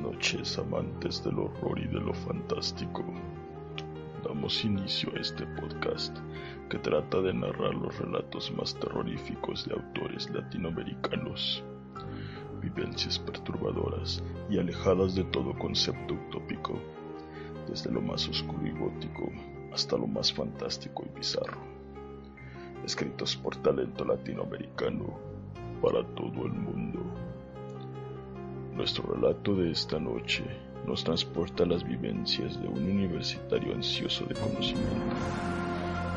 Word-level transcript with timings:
noches, 0.00 0.58
amantes 0.58 1.22
del 1.24 1.38
horror 1.38 1.78
y 1.78 1.86
de 1.86 2.00
lo 2.00 2.14
fantástico. 2.14 3.04
Damos 4.24 4.64
inicio 4.64 5.10
a 5.16 5.20
este 5.20 5.44
podcast 5.60 6.16
que 6.70 6.78
trata 6.78 7.20
de 7.20 7.34
narrar 7.34 7.74
los 7.74 7.98
relatos 7.98 8.52
más 8.52 8.74
terroríficos 8.78 9.66
de 9.66 9.74
autores 9.74 10.30
latinoamericanos, 10.30 11.64
vivencias 12.60 13.18
perturbadoras 13.18 14.22
y 14.48 14.58
alejadas 14.58 15.14
de 15.14 15.24
todo 15.24 15.58
concepto 15.58 16.14
utópico, 16.14 16.78
desde 17.68 17.90
lo 17.90 18.00
más 18.00 18.28
oscuro 18.28 18.66
y 18.66 18.70
gótico 18.70 19.30
hasta 19.72 19.96
lo 19.96 20.06
más 20.06 20.32
fantástico 20.32 21.04
y 21.04 21.18
bizarro, 21.18 21.58
escritos 22.84 23.36
por 23.36 23.56
talento 23.56 24.04
latinoamericano 24.04 25.18
para 25.82 26.06
todo 26.14 26.46
el 26.46 26.52
mundo. 26.52 27.01
Nuestro 28.82 29.14
relato 29.14 29.54
de 29.54 29.70
esta 29.70 30.00
noche 30.00 30.42
nos 30.88 31.04
transporta 31.04 31.62
a 31.62 31.66
las 31.66 31.84
vivencias 31.84 32.60
de 32.60 32.66
un 32.66 32.82
universitario 32.82 33.76
ansioso 33.76 34.24
de 34.24 34.34
conocimiento, 34.34 35.14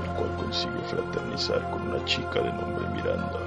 el 0.03 0.09
cual 0.17 0.35
consigue 0.35 0.79
fraternizar 0.89 1.61
con 1.69 1.89
una 1.89 2.03
chica 2.05 2.41
de 2.41 2.51
nombre 2.53 2.89
Miranda. 2.89 3.39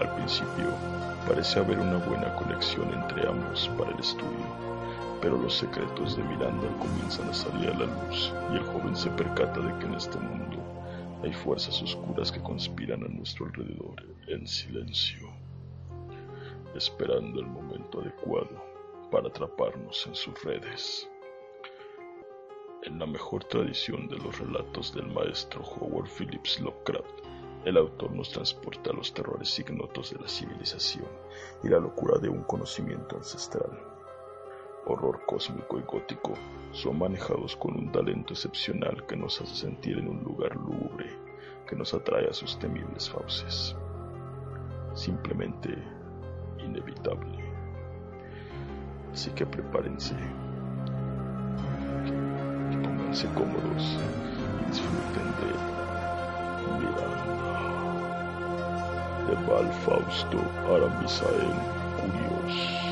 Al 0.00 0.14
principio, 0.14 0.72
parece 1.28 1.58
haber 1.58 1.78
una 1.78 1.98
buena 1.98 2.34
conexión 2.36 2.90
entre 2.94 3.28
ambos 3.28 3.70
para 3.76 3.90
el 3.90 4.00
estudio, 4.00 4.46
pero 5.20 5.36
los 5.36 5.58
secretos 5.58 6.16
de 6.16 6.22
Miranda 6.22 6.68
comienzan 6.78 7.28
a 7.28 7.34
salir 7.34 7.68
a 7.68 7.74
la 7.74 7.84
luz 7.84 8.32
y 8.50 8.56
el 8.56 8.62
joven 8.62 8.96
se 8.96 9.10
percata 9.10 9.60
de 9.60 9.78
que 9.78 9.84
en 9.84 9.94
este 9.94 10.16
mundo 10.16 10.56
hay 11.22 11.34
fuerzas 11.34 11.82
oscuras 11.82 12.32
que 12.32 12.40
conspiran 12.40 13.04
a 13.04 13.08
nuestro 13.08 13.44
alrededor 13.44 14.06
en 14.26 14.46
silencio 14.46 15.27
esperando 16.74 17.40
el 17.40 17.46
momento 17.46 18.00
adecuado 18.00 18.62
para 19.10 19.28
atraparnos 19.28 20.06
en 20.06 20.14
sus 20.14 20.42
redes. 20.44 21.08
En 22.82 22.98
la 22.98 23.06
mejor 23.06 23.44
tradición 23.44 24.08
de 24.08 24.18
los 24.18 24.38
relatos 24.38 24.94
del 24.94 25.08
maestro 25.08 25.62
Howard 25.62 26.08
Phillips 26.08 26.60
Lovecraft, 26.60 27.26
el 27.64 27.76
autor 27.76 28.12
nos 28.12 28.30
transporta 28.30 28.90
a 28.90 28.94
los 28.94 29.12
terrores 29.12 29.58
ignotos 29.58 30.12
de 30.12 30.20
la 30.20 30.28
civilización 30.28 31.08
y 31.64 31.68
la 31.68 31.80
locura 31.80 32.18
de 32.18 32.28
un 32.28 32.44
conocimiento 32.44 33.16
ancestral. 33.16 33.70
Horror 34.86 35.20
cósmico 35.26 35.78
y 35.78 35.82
gótico 35.82 36.34
son 36.72 36.98
manejados 36.98 37.56
con 37.56 37.76
un 37.76 37.90
talento 37.90 38.32
excepcional 38.32 39.04
que 39.06 39.16
nos 39.16 39.40
hace 39.40 39.54
sentir 39.54 39.98
en 39.98 40.08
un 40.08 40.22
lugar 40.22 40.54
lúgubre 40.56 41.10
que 41.66 41.76
nos 41.76 41.92
atrae 41.92 42.28
a 42.28 42.32
sus 42.32 42.58
temibles 42.58 43.10
fauces. 43.10 43.76
Simplemente 44.94 45.97
inevitable. 46.60 47.38
Así 49.12 49.30
que 49.30 49.46
prepárense, 49.46 50.14
pónganse 52.82 53.26
cómodos 53.28 53.98
y 54.60 54.70
disfruten 54.70 55.26
de 55.40 55.50
Miranda, 56.78 57.48
de 59.26 59.34
Val 59.46 59.72
Fausto 59.84 60.38
Aramisael 60.66 61.52
Curios. 61.96 62.87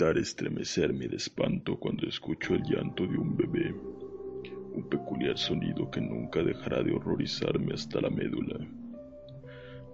Evitar 0.00 0.16
estremecerme 0.16 1.08
de 1.08 1.16
espanto 1.16 1.78
cuando 1.78 2.08
escucho 2.08 2.54
el 2.54 2.62
llanto 2.62 3.06
de 3.06 3.18
un 3.18 3.36
bebé, 3.36 3.74
un 4.72 4.88
peculiar 4.88 5.36
sonido 5.36 5.90
que 5.90 6.00
nunca 6.00 6.42
dejará 6.42 6.82
de 6.82 6.94
horrorizarme 6.94 7.74
hasta 7.74 8.00
la 8.00 8.08
médula. 8.08 8.66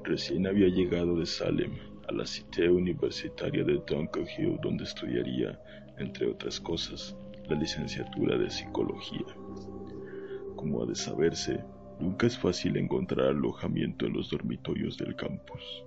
Recién 0.05 0.47
había 0.47 0.69
llegado 0.69 1.19
de 1.19 1.27
Salem 1.27 1.73
a 2.09 2.13
la 2.13 2.25
cité 2.25 2.71
universitaria 2.71 3.65
de 3.65 3.83
Duncan 3.85 4.27
Hill 4.39 4.61
donde 4.63 4.85
estudiaría, 4.85 5.61
entre 5.99 6.29
otras 6.29 6.61
cosas, 6.61 7.17
la 7.49 7.57
licenciatura 7.57 8.39
de 8.39 8.49
psicología. 8.49 9.27
Como 10.55 10.85
ha 10.85 10.87
de 10.87 10.95
saberse, 10.95 11.65
nunca 11.99 12.29
es 12.29 12.39
fácil 12.39 12.77
encontrar 12.77 13.27
alojamiento 13.27 14.07
en 14.07 14.13
los 14.13 14.31
dormitorios 14.31 14.99
del 14.99 15.17
campus, 15.17 15.85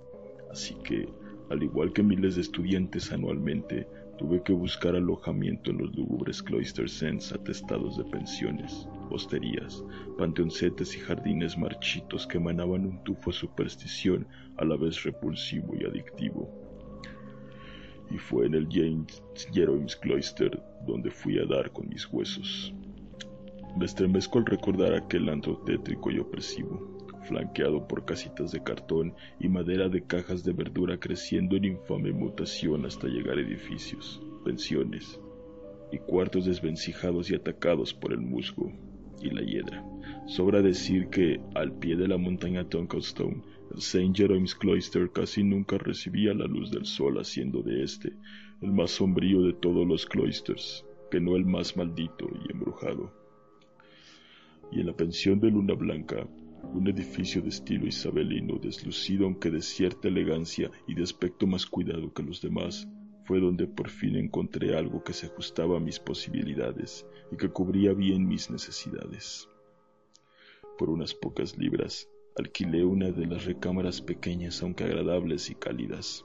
así 0.50 0.74
que 0.84 1.08
al 1.50 1.62
igual 1.62 1.92
que 1.92 2.02
miles 2.02 2.36
de 2.36 2.42
estudiantes 2.42 3.10
anualmente, 3.12 3.86
tuve 4.20 4.42
que 4.42 4.52
buscar 4.52 4.94
alojamiento 4.94 5.70
en 5.70 5.78
los 5.78 5.96
lúgubres 5.96 6.42
cloisters 6.42 7.02
atestados 7.32 7.96
de 7.96 8.04
pensiones, 8.04 8.86
hosterías, 9.08 9.82
panteoncetes 10.18 10.94
y 10.94 11.00
jardines 11.00 11.56
marchitos 11.56 12.26
que 12.26 12.36
emanaban 12.36 12.84
un 12.84 13.02
tufo 13.02 13.32
superstición 13.32 14.28
a 14.58 14.66
la 14.66 14.76
vez 14.76 15.02
repulsivo 15.04 15.74
y 15.74 15.86
adictivo. 15.86 16.50
Y 18.10 18.18
fue 18.18 18.44
en 18.44 18.56
el 18.56 18.68
James 18.70 19.22
Jerome's 19.54 19.96
Cloister 19.96 20.62
donde 20.86 21.10
fui 21.10 21.38
a 21.38 21.46
dar 21.46 21.72
con 21.72 21.88
mis 21.88 22.06
huesos. 22.12 22.74
Me 23.78 23.86
estremezco 23.86 24.38
al 24.38 24.44
recordar 24.44 24.92
aquel 24.92 25.30
antro 25.30 25.56
tétrico 25.64 26.10
y 26.10 26.18
opresivo, 26.18 26.99
flanqueado 27.22 27.86
por 27.86 28.04
casitas 28.04 28.52
de 28.52 28.62
cartón 28.62 29.14
y 29.38 29.48
madera 29.48 29.88
de 29.88 30.02
cajas 30.02 30.44
de 30.44 30.52
verdura 30.52 30.98
creciendo 30.98 31.56
en 31.56 31.64
infame 31.64 32.12
mutación 32.12 32.86
hasta 32.86 33.08
llegar 33.08 33.38
a 33.38 33.42
edificios, 33.42 34.22
pensiones 34.44 35.20
y 35.92 35.98
cuartos 35.98 36.46
desvencijados 36.46 37.30
y 37.30 37.34
atacados 37.34 37.92
por 37.94 38.12
el 38.12 38.20
musgo 38.20 38.72
y 39.20 39.30
la 39.30 39.42
hiedra. 39.42 39.84
Sobra 40.26 40.62
decir 40.62 41.08
que 41.08 41.40
al 41.54 41.72
pie 41.72 41.96
de 41.96 42.08
la 42.08 42.16
montaña 42.16 42.68
Tonkelstone, 42.68 43.42
el 43.72 43.78
St. 43.78 44.12
Jerome's 44.14 44.54
Cloister 44.54 45.10
casi 45.10 45.44
nunca 45.44 45.78
recibía 45.78 46.34
la 46.34 46.46
luz 46.46 46.70
del 46.70 46.86
sol, 46.86 47.18
haciendo 47.18 47.62
de 47.62 47.82
este 47.82 48.12
el 48.62 48.72
más 48.72 48.90
sombrío 48.90 49.42
de 49.42 49.54
todos 49.54 49.86
los 49.86 50.04
cloisters, 50.06 50.84
que 51.10 51.20
no 51.20 51.36
el 51.36 51.46
más 51.46 51.76
maldito 51.76 52.28
y 52.44 52.52
embrujado. 52.52 53.12
Y 54.70 54.80
en 54.80 54.86
la 54.86 54.92
pensión 54.94 55.40
de 55.40 55.50
Luna 55.50 55.74
Blanca 55.74 56.28
un 56.72 56.88
edificio 56.88 57.42
de 57.42 57.48
estilo 57.48 57.86
isabelino, 57.86 58.58
deslucido 58.58 59.24
aunque 59.26 59.50
de 59.50 59.62
cierta 59.62 60.08
elegancia 60.08 60.70
y 60.86 60.94
de 60.94 61.02
aspecto 61.02 61.46
más 61.46 61.66
cuidado 61.66 62.12
que 62.12 62.22
los 62.22 62.40
demás, 62.40 62.88
fue 63.24 63.40
donde 63.40 63.66
por 63.66 63.88
fin 63.88 64.16
encontré 64.16 64.76
algo 64.76 65.04
que 65.04 65.12
se 65.12 65.26
ajustaba 65.26 65.76
a 65.76 65.80
mis 65.80 65.98
posibilidades 65.98 67.06
y 67.30 67.36
que 67.36 67.48
cubría 67.48 67.92
bien 67.92 68.26
mis 68.26 68.50
necesidades. 68.50 69.48
Por 70.78 70.90
unas 70.90 71.14
pocas 71.14 71.56
libras, 71.58 72.08
alquilé 72.36 72.84
una 72.84 73.10
de 73.10 73.26
las 73.26 73.44
recámaras 73.44 74.00
pequeñas 74.00 74.62
aunque 74.62 74.84
agradables 74.84 75.50
y 75.50 75.54
cálidas. 75.54 76.24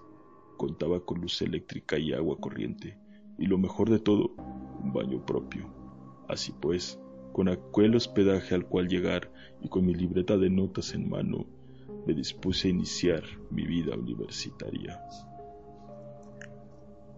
Contaba 0.57 1.03
con 1.05 1.21
luz 1.21 1.41
eléctrica 1.41 1.99
y 1.99 2.13
agua 2.13 2.37
corriente, 2.39 2.97
y 3.37 3.47
lo 3.47 3.57
mejor 3.57 3.89
de 3.89 3.99
todo, 3.99 4.33
un 4.81 4.93
baño 4.93 5.25
propio. 5.25 5.69
Así 6.27 6.53
pues, 6.59 6.99
con 7.35 7.49
aquel 7.49 7.93
hospedaje 7.97 8.55
al 8.55 8.65
cual 8.65 8.87
llegar 8.87 9.29
y 9.61 9.67
con 9.67 9.85
mi 9.85 9.93
libreta 9.93 10.37
de 10.37 10.49
notas 10.49 10.93
en 10.93 11.09
mano, 11.09 11.45
me 12.07 12.13
dispuse 12.13 12.69
a 12.69 12.71
iniciar 12.71 13.23
mi 13.51 13.67
vida 13.67 13.93
universitaria. 13.93 15.01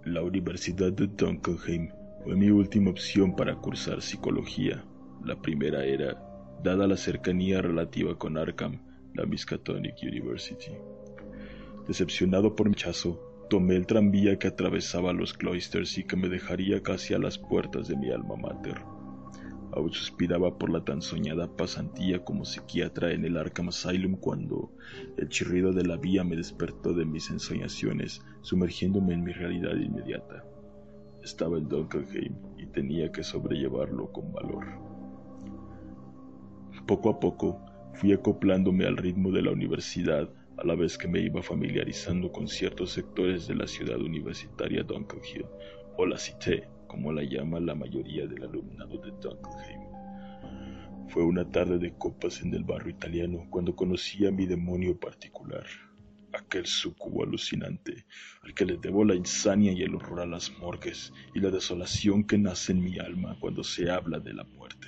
La 0.06 0.24
Universidad 0.24 0.92
de 0.92 1.06
Dunkelheim 1.06 1.92
fue 2.24 2.36
mi 2.36 2.50
última 2.50 2.90
opción 2.90 3.36
para 3.36 3.58
cursar 3.58 4.02
psicología. 4.02 4.84
La 5.24 5.40
primera 5.40 5.86
era, 5.86 6.20
dada 6.64 6.88
la 6.88 6.98
cercanía 6.98 7.62
relativa 7.62 8.18
con 8.18 8.40
Arkham, 8.40 8.82
la 9.14 9.28
Miskatonic 9.28 9.98
University. 10.02 10.72
Decepcionado 11.88 12.56
por 12.56 12.70
mi 12.70 12.76
chazo, 12.76 13.46
tomé 13.52 13.76
el 13.76 13.86
tranvía 13.86 14.40
que 14.40 14.48
atravesaba 14.48 15.14
los 15.14 15.36
cloisters 15.36 15.96
y 16.00 16.06
que 16.06 16.16
me 16.16 16.28
dejaría 16.28 16.82
casi 16.82 17.14
a 17.14 17.20
las 17.20 17.38
puertas 17.38 17.88
de 17.88 17.98
mi 17.98 18.10
alma 18.10 18.36
mater. 18.36 18.97
Aún 19.78 19.94
suspiraba 19.94 20.58
por 20.58 20.72
la 20.72 20.84
tan 20.84 21.04
soñada 21.04 21.56
pasantía 21.56 22.26
como 22.26 22.46
psiquiatra 22.46 23.12
en 23.12 23.26
el 23.26 23.38
Arkham 23.38 23.68
Asylum 23.68 24.16
cuando 24.16 24.72
el 25.18 25.30
chirrido 25.30 25.72
de 25.72 25.86
la 25.86 25.98
vía 25.98 26.24
me 26.24 26.36
despertó 26.36 26.94
de 26.94 27.06
mis 27.06 27.30
ensoñaciones, 27.30 28.26
sumergiéndome 28.42 29.14
en 29.14 29.24
mi 29.24 29.34
realidad 29.34 29.76
inmediata. 29.76 30.44
Estaba 31.24 31.60
en 31.60 31.70
Dunkelheim 31.70 32.34
y 32.58 32.66
tenía 32.66 33.12
que 33.12 33.22
sobrellevarlo 33.22 34.12
con 34.12 34.34
valor. 34.34 34.66
Poco 36.88 37.12
a 37.12 37.20
poco 37.20 37.62
fui 37.94 38.14
acoplándome 38.14 38.88
al 38.88 38.98
ritmo 38.98 39.32
de 39.32 39.44
la 39.44 39.52
universidad 39.52 40.28
a 40.58 40.66
la 40.66 40.74
vez 40.74 40.98
que 40.98 41.08
me 41.08 41.20
iba 41.20 41.44
familiarizando 41.44 42.32
con 42.32 42.48
ciertos 42.48 42.94
sectores 42.94 43.46
de 43.46 43.54
la 43.54 43.68
ciudad 43.68 44.02
universitaria 44.02 44.82
Dunkelhill, 44.82 45.46
o 45.98 46.06
la 46.08 46.18
Cité, 46.18 46.68
como 46.88 47.12
la 47.12 47.24
llama 47.24 47.60
la 47.60 47.76
mayoría 47.76 48.28
del 48.28 48.44
alumnado 48.44 48.98
de 48.98 49.12
Dunkelheim. 49.12 49.82
Fue 51.10 51.24
una 51.24 51.50
tarde 51.50 51.80
de 51.80 51.94
copas 51.98 52.42
en 52.42 52.54
el 52.54 52.64
barrio 52.64 52.90
italiano 52.90 53.48
cuando 53.50 53.76
conocí 53.76 54.26
a 54.26 54.32
mi 54.32 54.46
demonio 54.46 55.00
particular, 55.00 55.66
aquel 56.34 56.66
sucubo 56.66 57.24
alucinante, 57.24 58.06
al 58.44 58.54
que 58.54 58.66
le 58.66 58.78
debo 58.78 59.06
la 59.06 59.16
insania 59.16 59.72
y 59.72 59.84
el 59.84 59.96
horror 59.96 60.22
a 60.22 60.26
las 60.26 60.52
morgues 60.60 61.14
y 61.34 61.40
la 61.40 61.50
desolación 61.50 62.26
que 62.26 62.38
nace 62.38 62.74
en 62.74 62.84
mi 62.84 63.00
alma 63.00 63.38
cuando 63.40 63.64
se 63.64 63.90
habla 63.90 64.20
de 64.20 64.34
la 64.34 64.44
muerte. 64.44 64.88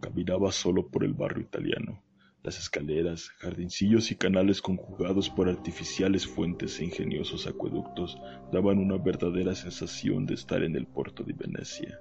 Caminaba 0.00 0.52
solo 0.52 0.86
por 0.88 1.02
el 1.02 1.14
barrio 1.14 1.44
italiano. 1.44 2.03
Las 2.44 2.58
escaleras, 2.58 3.30
jardincillos 3.38 4.10
y 4.10 4.16
canales 4.16 4.60
conjugados 4.60 5.30
por 5.30 5.48
artificiales 5.48 6.26
fuentes 6.26 6.78
e 6.78 6.84
ingeniosos 6.84 7.46
acueductos 7.46 8.18
daban 8.52 8.78
una 8.78 8.98
verdadera 8.98 9.54
sensación 9.54 10.26
de 10.26 10.34
estar 10.34 10.62
en 10.62 10.76
el 10.76 10.86
puerto 10.86 11.24
de 11.24 11.32
Venecia 11.32 11.98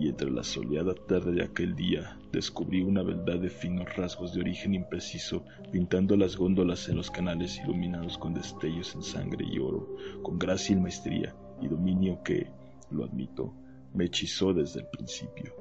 y 0.00 0.08
entre 0.08 0.30
la 0.30 0.42
soleada 0.42 0.94
tarde 0.94 1.32
de 1.32 1.44
aquel 1.44 1.76
día 1.76 2.18
descubrí 2.32 2.82
una 2.82 3.02
verdad 3.02 3.38
de 3.38 3.50
finos 3.50 3.94
rasgos 3.96 4.32
de 4.32 4.40
origen 4.40 4.74
impreciso 4.74 5.44
pintando 5.70 6.16
las 6.16 6.36
góndolas 6.36 6.88
en 6.88 6.96
los 6.96 7.10
canales 7.10 7.60
iluminados 7.62 8.16
con 8.16 8.32
destellos 8.32 8.94
en 8.94 9.02
sangre 9.02 9.44
y 9.44 9.58
oro, 9.58 9.94
con 10.22 10.38
gracia 10.38 10.74
y 10.74 10.80
maestría 10.80 11.36
y 11.60 11.68
dominio 11.68 12.20
que, 12.24 12.50
lo 12.90 13.04
admito, 13.04 13.54
me 13.94 14.06
hechizó 14.06 14.54
desde 14.54 14.80
el 14.80 14.86
principio. 14.86 15.59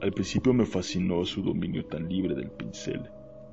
Al 0.00 0.12
principio 0.12 0.52
me 0.52 0.66
fascinó 0.66 1.24
su 1.24 1.42
dominio 1.42 1.84
tan 1.86 2.08
libre 2.08 2.34
del 2.34 2.50
pincel, 2.50 3.02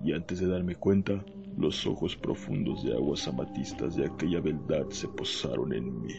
y 0.04 0.14
antes 0.14 0.40
de 0.40 0.48
darme 0.48 0.76
cuenta, 0.76 1.24
los 1.58 1.86
ojos 1.86 2.16
profundos 2.16 2.84
de 2.84 2.94
aguas 2.94 3.28
amatistas 3.28 3.96
de 3.96 4.06
aquella 4.06 4.42
beldad 4.42 4.90
se 4.90 5.08
posaron 5.08 5.74
en 5.74 6.02
mí. 6.02 6.16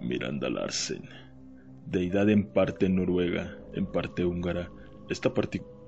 Miranda 0.00 0.48
Larsen 0.48 1.02
deidad 1.86 2.30
en 2.30 2.46
parte 2.46 2.88
noruega, 2.88 3.58
en 3.74 3.86
parte 3.86 4.24
húngara. 4.24 4.70
Esta 5.10 5.32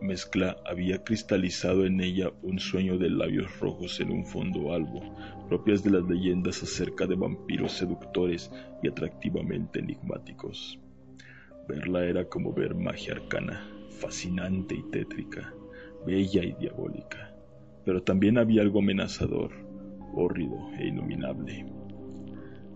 mezcla 0.00 0.56
había 0.66 1.02
cristalizado 1.02 1.86
en 1.86 2.00
ella 2.00 2.30
un 2.42 2.58
sueño 2.58 2.98
de 2.98 3.08
labios 3.08 3.58
rojos 3.60 4.00
en 4.00 4.10
un 4.10 4.26
fondo 4.26 4.74
albo, 4.74 5.00
propias 5.48 5.82
de 5.82 5.90
las 5.90 6.04
leyendas 6.04 6.62
acerca 6.62 7.06
de 7.06 7.14
vampiros 7.14 7.72
seductores 7.72 8.50
y 8.82 8.88
atractivamente 8.88 9.80
enigmáticos. 9.80 10.78
Verla 11.66 12.04
era 12.04 12.28
como 12.28 12.52
ver 12.52 12.74
magia 12.74 13.14
arcana, 13.14 13.66
fascinante 13.88 14.74
y 14.74 14.82
tétrica, 14.90 15.54
bella 16.06 16.44
y 16.44 16.52
diabólica, 16.52 17.34
pero 17.86 18.02
también 18.02 18.36
había 18.36 18.60
algo 18.60 18.80
amenazador, 18.80 19.50
hórrido 20.14 20.58
e 20.78 20.88
inominable. 20.88 21.64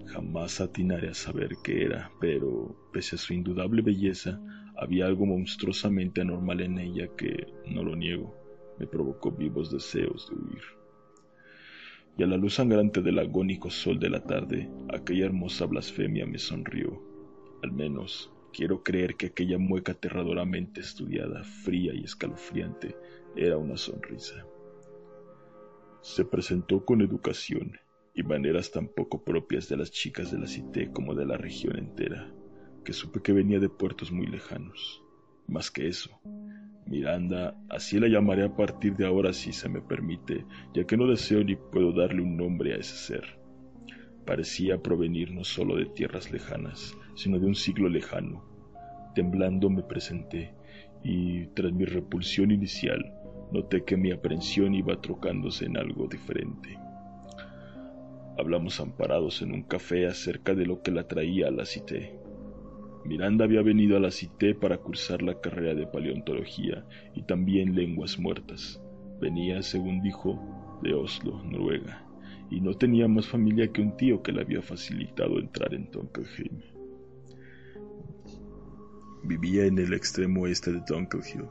Jamás 0.06 0.62
atinaré 0.62 1.10
a 1.10 1.14
saber 1.14 1.50
qué 1.62 1.84
era, 1.84 2.10
pero, 2.18 2.74
pese 2.92 3.16
a 3.16 3.18
su 3.18 3.34
indudable 3.34 3.82
belleza, 3.82 4.40
había 4.78 5.04
algo 5.04 5.26
monstruosamente 5.26 6.22
anormal 6.22 6.62
en 6.62 6.78
ella 6.78 7.08
que, 7.14 7.46
no 7.66 7.82
lo 7.82 7.94
niego, 7.94 8.34
me 8.78 8.86
provocó 8.86 9.32
vivos 9.32 9.70
deseos 9.70 10.30
de 10.30 10.36
huir. 10.36 10.62
Y 12.16 12.22
a 12.22 12.26
la 12.26 12.38
luz 12.38 12.54
sangrante 12.54 13.02
del 13.02 13.18
agónico 13.18 13.68
sol 13.70 13.98
de 13.98 14.08
la 14.08 14.22
tarde, 14.24 14.70
aquella 14.92 15.26
hermosa 15.26 15.66
blasfemia 15.66 16.26
me 16.26 16.38
sonrió. 16.38 17.02
Al 17.62 17.72
menos, 17.72 18.32
quiero 18.52 18.82
creer 18.82 19.16
que 19.16 19.26
aquella 19.26 19.58
mueca 19.58 19.92
aterradoramente 19.92 20.80
estudiada, 20.80 21.44
fría 21.44 21.94
y 21.94 22.04
escalofriante, 22.04 22.96
era 23.36 23.56
una 23.56 23.76
sonrisa. 23.76 24.44
Se 26.00 26.24
presentó 26.24 26.84
con 26.84 27.00
educación 27.00 27.78
y 28.14 28.22
maneras 28.22 28.70
tan 28.70 28.88
poco 28.88 29.22
propias 29.22 29.68
de 29.68 29.76
las 29.76 29.90
chicas 29.90 30.32
de 30.32 30.38
la 30.38 30.46
cité 30.46 30.90
como 30.90 31.14
de 31.14 31.26
la 31.26 31.36
región 31.36 31.78
entera, 31.78 32.32
que 32.84 32.92
supe 32.92 33.20
que 33.20 33.32
venía 33.32 33.60
de 33.60 33.68
puertos 33.68 34.10
muy 34.10 34.26
lejanos. 34.26 35.02
Más 35.46 35.70
que 35.70 35.88
eso, 35.88 36.20
Miranda, 36.86 37.54
así 37.68 38.00
la 38.00 38.08
llamaré 38.08 38.44
a 38.44 38.56
partir 38.56 38.96
de 38.96 39.06
ahora 39.06 39.32
si 39.32 39.52
se 39.52 39.68
me 39.68 39.82
permite, 39.82 40.46
ya 40.74 40.84
que 40.84 40.96
no 40.96 41.06
deseo 41.06 41.44
ni 41.44 41.54
puedo 41.54 41.92
darle 41.92 42.22
un 42.22 42.36
nombre 42.36 42.72
a 42.74 42.76
ese 42.76 42.96
ser. 42.96 43.38
Parecía 44.24 44.82
provenir 44.82 45.30
no 45.30 45.44
solo 45.44 45.76
de 45.76 45.86
tierras 45.86 46.32
lejanas, 46.32 46.96
sino 47.18 47.40
de 47.40 47.46
un 47.46 47.56
siglo 47.56 47.88
lejano. 47.88 48.44
Temblando 49.16 49.68
me 49.68 49.82
presenté, 49.82 50.54
y 51.02 51.46
tras 51.48 51.72
mi 51.72 51.84
repulsión 51.84 52.52
inicial, 52.52 53.12
noté 53.50 53.84
que 53.84 53.96
mi 53.96 54.12
aprensión 54.12 54.72
iba 54.72 55.00
trocándose 55.00 55.64
en 55.64 55.76
algo 55.76 56.06
diferente. 56.06 56.78
Hablamos 58.38 58.78
amparados 58.78 59.42
en 59.42 59.52
un 59.52 59.62
café 59.64 60.06
acerca 60.06 60.54
de 60.54 60.64
lo 60.64 60.80
que 60.80 60.92
la 60.92 61.08
traía 61.08 61.48
a 61.48 61.50
la 61.50 61.66
Cité. 61.66 62.14
Miranda 63.04 63.44
había 63.44 63.62
venido 63.62 63.96
a 63.96 64.00
la 64.00 64.12
Cité 64.12 64.54
para 64.54 64.78
cursar 64.78 65.20
la 65.22 65.40
carrera 65.40 65.74
de 65.74 65.88
paleontología 65.88 66.84
y 67.16 67.22
también 67.22 67.74
lenguas 67.74 68.16
muertas. 68.20 68.80
Venía, 69.20 69.62
según 69.62 70.02
dijo, 70.02 70.38
de 70.84 70.94
Oslo, 70.94 71.42
Noruega, 71.42 72.06
y 72.48 72.60
no 72.60 72.74
tenía 72.74 73.08
más 73.08 73.26
familia 73.26 73.72
que 73.72 73.82
un 73.82 73.96
tío 73.96 74.22
que 74.22 74.30
le 74.30 74.42
había 74.42 74.62
facilitado 74.62 75.40
entrar 75.40 75.74
en 75.74 75.90
Tonkelheim. 75.90 76.77
Vivía 79.24 79.66
en 79.66 79.78
el 79.78 79.92
extremo 79.92 80.42
oeste 80.42 80.72
de 80.72 80.80
Dunkelhill, 80.86 81.44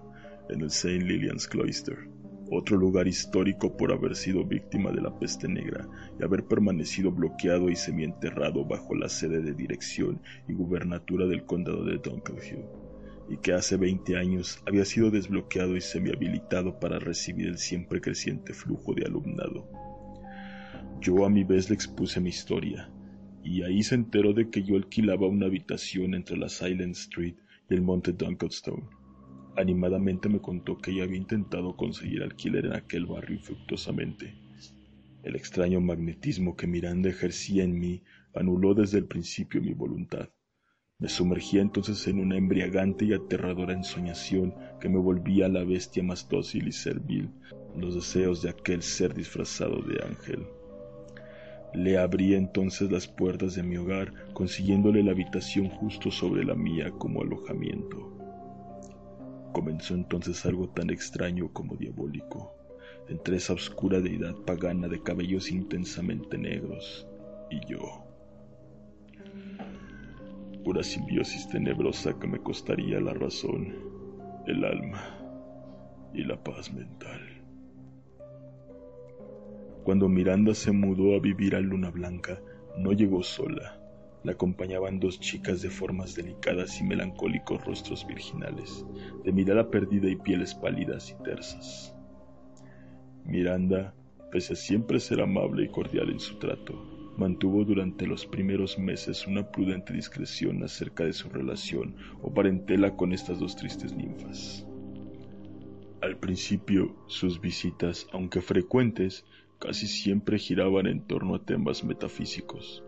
en 0.50 0.62
el 0.62 0.68
St. 0.68 1.04
Lilian's 1.04 1.48
Cloister, 1.48 1.98
otro 2.50 2.78
lugar 2.78 3.08
histórico 3.08 3.76
por 3.76 3.92
haber 3.92 4.16
sido 4.16 4.46
víctima 4.46 4.92
de 4.92 5.02
la 5.02 5.20
peste 5.20 5.48
negra 5.48 5.88
y 6.18 6.24
haber 6.24 6.46
permanecido 6.46 7.12
bloqueado 7.12 7.70
y 7.70 7.76
semienterrado 7.76 8.66
bajo 8.66 8.96
la 8.96 9.10
sede 9.10 9.42
de 9.42 9.54
dirección 9.54 10.22
y 10.48 10.54
gubernatura 10.54 11.28
del 11.28 11.44
condado 11.44 11.84
de 11.84 11.98
Dunkelhill, 11.98 12.66
y 13.30 13.38
que 13.38 13.54
hace 13.54 13.76
20 13.76 14.16
años 14.16 14.64
había 14.66 14.86
sido 14.86 15.12
desbloqueado 15.12 15.76
y 15.76 15.82
semihabilitado 15.82 16.80
para 16.80 17.00
recibir 17.00 17.48
el 17.48 17.58
siempre 17.58 18.00
creciente 18.00 18.54
flujo 18.54 18.94
de 18.94 19.06
alumnado. 19.06 19.70
Yo 21.02 21.26
a 21.26 21.30
mi 21.30 21.44
vez 21.44 21.70
le 21.70 21.76
expuse 21.76 22.22
mi 22.22 22.30
historia, 22.30 22.90
y 23.44 23.62
ahí 23.64 23.84
se 23.84 23.96
enteró 23.96 24.34
de 24.34 24.50
que 24.50 24.64
yo 24.64 24.76
alquilaba 24.76 25.28
una 25.28 25.46
habitación 25.46 26.16
entre 26.16 26.38
la 26.38 26.50
Silent 26.50 26.96
Street 26.96 27.36
y 27.70 27.74
el 27.74 27.82
monte 27.82 28.14
Dunkelstone 28.14 28.84
Animadamente 29.58 30.30
me 30.30 30.40
contó 30.40 30.78
que 30.78 30.92
ella 30.92 31.06
había 31.06 31.18
intentado 31.18 31.76
conseguir 31.76 32.22
alquiler 32.22 32.68
en 32.68 32.74
aquel 32.74 33.08
barrio 33.08 33.38
infructuosamente. 33.38 34.36
El 35.24 35.36
extraño 35.36 35.82
magnetismo 35.82 36.56
que 36.56 36.68
Miranda 36.68 37.10
ejercía 37.10 37.64
en 37.64 37.80
mí 37.80 38.04
anuló 38.36 38.76
desde 38.76 39.00
el 39.00 39.06
principio 39.06 39.60
mi 39.60 39.74
voluntad. 39.74 40.30
Me 41.00 41.10
sumergía 41.10 41.62
entonces 41.62 42.08
en 42.08 42.20
una 42.20 42.38
embriagante 42.38 43.06
y 43.06 43.14
aterradora 43.14 43.74
ensoñación 43.74 44.54
que 44.80 44.90
me 44.90 45.00
volvía 45.00 45.48
la 45.48 45.64
bestia 45.64 46.04
más 46.04 46.30
dócil 46.30 46.68
y 46.68 46.72
servil, 46.72 47.32
los 47.76 47.96
deseos 47.96 48.44
de 48.44 48.52
aquel 48.52 48.84
ser 48.84 49.16
disfrazado 49.16 49.82
de 49.82 50.04
ángel. 50.04 50.48
Le 51.74 51.98
abrí 51.98 52.34
entonces 52.34 52.92
las 52.92 53.08
puertas 53.08 53.56
de 53.56 53.64
mi 53.64 53.78
hogar, 53.78 54.14
consiguiéndole 54.34 55.04
la 55.04 55.12
habitación 55.12 55.70
justo 55.70 56.12
sobre 56.12 56.44
la 56.44 56.56
mía 56.56 56.92
como 56.92 57.22
alojamiento. 57.22 58.14
Comenzó 59.52 59.94
entonces 59.94 60.46
algo 60.46 60.70
tan 60.70 60.90
extraño 60.90 61.52
como 61.52 61.76
diabólico, 61.76 62.54
entre 63.10 63.38
esa 63.38 63.54
oscura 63.54 64.00
deidad 64.00 64.36
pagana 64.46 64.88
de 64.88 65.02
cabellos 65.02 65.52
intensamente 65.52 66.38
negros 66.38 67.08
y 67.50 67.60
yo. 67.66 68.04
Pura 70.64 70.84
simbiosis 70.84 71.48
tenebrosa 71.50 72.18
que 72.20 72.28
me 72.28 72.40
costaría 72.40 73.00
la 73.00 73.14
razón, 73.14 73.74
el 74.48 74.64
alma 74.66 75.02
y 76.14 76.24
la 76.24 76.42
paz 76.44 76.74
mental. 76.74 77.27
Cuando 79.88 80.10
Miranda 80.10 80.54
se 80.54 80.74
mudó 80.74 81.16
a 81.16 81.20
vivir 81.22 81.56
a 81.56 81.62
Luna 81.62 81.90
Blanca, 81.90 82.42
no 82.78 82.92
llegó 82.92 83.24
sola. 83.24 83.80
La 84.26 84.34
acompañaban 84.34 85.00
dos 85.00 85.18
chicas 85.18 85.62
de 85.62 85.70
formas 85.70 86.14
delicadas 86.14 86.82
y 86.82 86.84
melancólicos 86.84 87.64
rostros 87.64 88.06
virginales, 88.06 88.86
de 89.24 89.32
mirada 89.32 89.72
perdida 89.72 90.10
y 90.10 90.18
pieles 90.18 90.54
pálidas 90.56 91.10
y 91.18 91.24
tersas. 91.24 91.96
Miranda, 93.24 93.96
pese 94.30 94.52
a 94.52 94.56
siempre 94.58 95.00
ser 95.00 95.22
amable 95.22 95.64
y 95.64 95.70
cordial 95.70 96.10
en 96.10 96.20
su 96.20 96.38
trato, 96.38 97.14
mantuvo 97.16 97.64
durante 97.64 98.06
los 98.06 98.26
primeros 98.26 98.78
meses 98.78 99.26
una 99.26 99.50
prudente 99.50 99.94
discreción 99.94 100.64
acerca 100.64 101.06
de 101.06 101.14
su 101.14 101.30
relación 101.30 101.96
o 102.22 102.34
parentela 102.34 102.98
con 102.98 103.14
estas 103.14 103.40
dos 103.40 103.56
tristes 103.56 103.96
ninfas. 103.96 104.68
Al 106.02 106.18
principio, 106.18 106.94
sus 107.08 107.40
visitas, 107.40 108.06
aunque 108.12 108.42
frecuentes, 108.42 109.26
casi 109.60 109.88
siempre 109.88 110.38
giraban 110.38 110.88
en 110.88 111.02
torno 111.02 111.36
a 111.36 111.44
temas 111.44 111.84
metafísicos, 111.84 112.84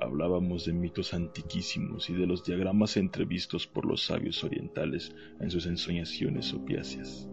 hablábamos 0.00 0.64
de 0.64 0.72
mitos 0.72 1.14
antiquísimos 1.14 2.10
y 2.10 2.14
de 2.14 2.26
los 2.26 2.44
diagramas 2.44 2.96
entrevistos 2.96 3.66
por 3.66 3.84
los 3.84 4.02
sabios 4.02 4.42
orientales 4.44 5.14
en 5.40 5.50
sus 5.50 5.66
ensoñaciones 5.66 6.52
opiáceas. 6.52 7.28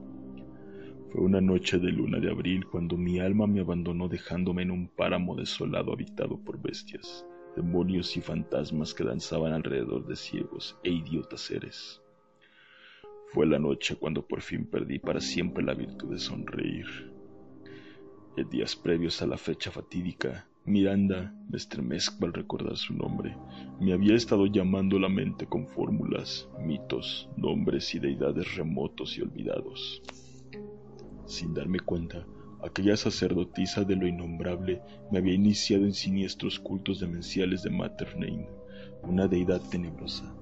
Fue 1.12 1.21
una 1.21 1.41
noche 1.41 1.77
de 1.77 1.91
luna 1.91 2.19
de 2.19 2.29
abril 2.29 2.65
cuando 2.65 2.95
mi 2.95 3.19
alma 3.19 3.45
me 3.45 3.60
abandonó 3.60 4.07
dejándome 4.07 4.62
en 4.62 4.71
un 4.71 4.88
páramo 4.88 5.36
desolado 5.36 5.91
habitado 5.91 6.39
por 6.39 6.62
bestias, 6.62 7.25
demonios 7.55 8.15
y 8.15 8.21
fantasmas 8.21 8.93
que 8.93 9.03
danzaban 9.03 9.51
alrededor 9.51 10.07
de 10.07 10.15
ciegos 10.15 10.77
e 10.83 10.91
idiotas 10.91 11.41
seres. 11.41 12.01
Fue 13.33 13.45
la 13.45 13.60
noche 13.60 13.95
cuando 13.95 14.25
por 14.25 14.41
fin 14.41 14.65
perdí 14.65 15.00
para 15.00 15.19
siempre 15.19 15.63
la 15.63 15.74
virtud 15.74 16.12
de 16.12 16.19
sonreír. 16.19 17.21
En 18.38 18.50
días 18.50 18.77
previos 18.77 19.21
a 19.21 19.27
la 19.27 19.38
fecha 19.38 19.71
fatídica, 19.71 20.47
Miranda, 20.63 21.35
me 21.50 21.57
estremezco 21.57 22.25
al 22.25 22.31
recordar 22.31 22.77
su 22.77 22.93
nombre, 22.93 23.35
me 23.81 23.91
había 23.91 24.15
estado 24.15 24.45
llamando 24.45 24.97
la 25.00 25.09
mente 25.09 25.45
con 25.47 25.67
fórmulas, 25.67 26.47
mitos, 26.57 27.27
nombres 27.35 27.93
y 27.93 28.00
deidades 28.00 28.55
remotos 28.55 29.17
y 29.17 29.21
olvidados. 29.21 30.01
Sin 31.25 31.53
darme 31.53 31.81
cuenta, 31.81 32.25
aquella 32.63 32.95
sacerdotisa 32.95 33.83
de 33.83 33.97
lo 33.97 34.07
innombrable 34.07 34.81
me 35.11 35.17
había 35.17 35.33
iniciado 35.33 35.83
en 35.83 35.93
siniestros 35.93 36.57
cultos 36.57 37.01
demenciales 37.01 37.63
de 37.63 37.69
Maternein, 37.69 38.45
una 39.03 39.27
deidad 39.27 39.61
tenebrosa, 39.69 40.33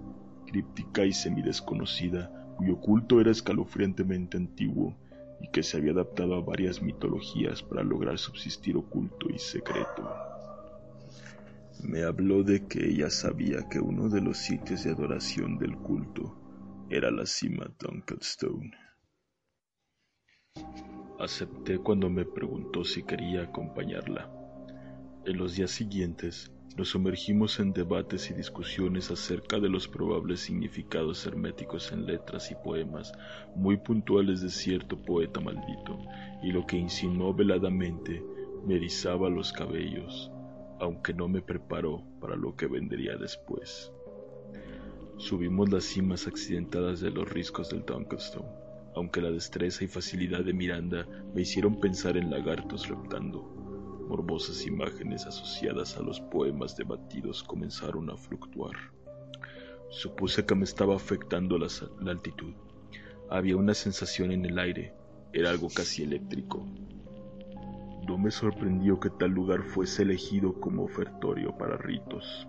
críptica 0.45 1.05
y 1.05 1.11
semidesconocida, 1.11 2.53
cuyo 2.55 2.79
culto 2.79 3.19
era 3.19 3.31
escalofriantemente 3.31 4.37
antiguo 4.37 4.95
y 5.41 5.49
que 5.49 5.63
se 5.63 5.77
había 5.77 5.91
adaptado 5.91 6.35
a 6.35 6.41
varias 6.41 6.81
mitologías 6.81 7.63
para 7.63 7.83
lograr 7.83 8.17
subsistir 8.17 8.77
oculto 8.77 9.29
y 9.29 9.39
secreto. 9.39 10.09
Me 11.83 12.03
habló 12.03 12.43
de 12.43 12.67
que 12.67 12.85
ella 12.85 13.09
sabía 13.09 13.69
que 13.69 13.79
uno 13.79 14.09
de 14.09 14.21
los 14.21 14.37
sitios 14.37 14.83
de 14.83 14.91
adoración 14.91 15.57
del 15.57 15.77
culto 15.77 16.35
era 16.89 17.09
la 17.09 17.25
cima 17.25 17.71
Dunkelstone. 17.79 18.71
Acepté 21.19 21.79
cuando 21.79 22.09
me 22.09 22.25
preguntó 22.25 22.83
si 22.83 23.03
quería 23.03 23.43
acompañarla. 23.43 24.29
En 25.25 25.37
los 25.37 25.55
días 25.55 25.71
siguientes 25.71 26.51
nos 26.77 26.89
sumergimos 26.89 27.59
en 27.59 27.73
debates 27.73 28.29
y 28.29 28.33
discusiones 28.33 29.11
acerca 29.11 29.59
de 29.59 29.69
los 29.69 29.87
probables 29.87 30.41
significados 30.41 31.25
herméticos 31.25 31.91
en 31.91 32.05
letras 32.05 32.51
y 32.51 32.55
poemas 32.55 33.11
muy 33.55 33.77
puntuales 33.77 34.41
de 34.41 34.49
cierto 34.49 34.97
poeta 34.97 35.39
maldito, 35.39 35.99
y 36.41 36.51
lo 36.51 36.65
que 36.65 36.77
insinuó 36.77 37.33
veladamente 37.33 38.23
me 38.65 38.75
erizaba 38.75 39.29
los 39.29 39.51
cabellos, 39.51 40.31
aunque 40.79 41.13
no 41.13 41.27
me 41.27 41.41
preparó 41.41 42.03
para 42.19 42.35
lo 42.35 42.55
que 42.55 42.67
vendría 42.67 43.17
después. 43.17 43.91
Subimos 45.17 45.69
las 45.69 45.83
cimas 45.83 46.27
accidentadas 46.27 47.01
de 47.01 47.11
los 47.11 47.29
riscos 47.29 47.69
del 47.69 47.85
Dunkelstone, 47.85 48.47
aunque 48.95 49.21
la 49.21 49.31
destreza 49.31 49.83
y 49.83 49.87
facilidad 49.87 50.45
de 50.45 50.53
Miranda 50.53 51.05
me 51.33 51.41
hicieron 51.41 51.79
pensar 51.79 52.15
en 52.15 52.29
lagartos 52.29 52.87
reptando 52.87 53.68
morbosas 54.09 54.65
imágenes 54.65 55.27
asociadas 55.27 55.95
a 55.95 56.01
los 56.01 56.19
poemas 56.19 56.75
debatidos 56.75 57.43
comenzaron 57.43 58.09
a 58.09 58.17
fluctuar. 58.17 58.75
Supuse 59.89 60.47
que 60.47 60.55
me 60.55 60.63
estaba 60.63 60.95
afectando 60.95 61.59
la, 61.59 61.67
altitud. 62.07 62.55
Había 63.29 63.55
una 63.55 63.75
sensación 63.75 64.31
en 64.31 64.45
el 64.45 64.57
aire, 64.57 64.93
era 65.31 65.51
algo 65.51 65.67
casi 65.69 66.01
eléctrico. 66.01 66.65
No 68.07 68.17
me 68.17 68.31
sorprendió 68.31 68.99
que 68.99 69.11
tal 69.11 69.29
lugar 69.29 69.61
fuese 69.61 70.01
elegido 70.01 70.59
como 70.59 70.85
ofertorio 70.85 71.55
para 71.55 71.77
ritos. 71.77 72.47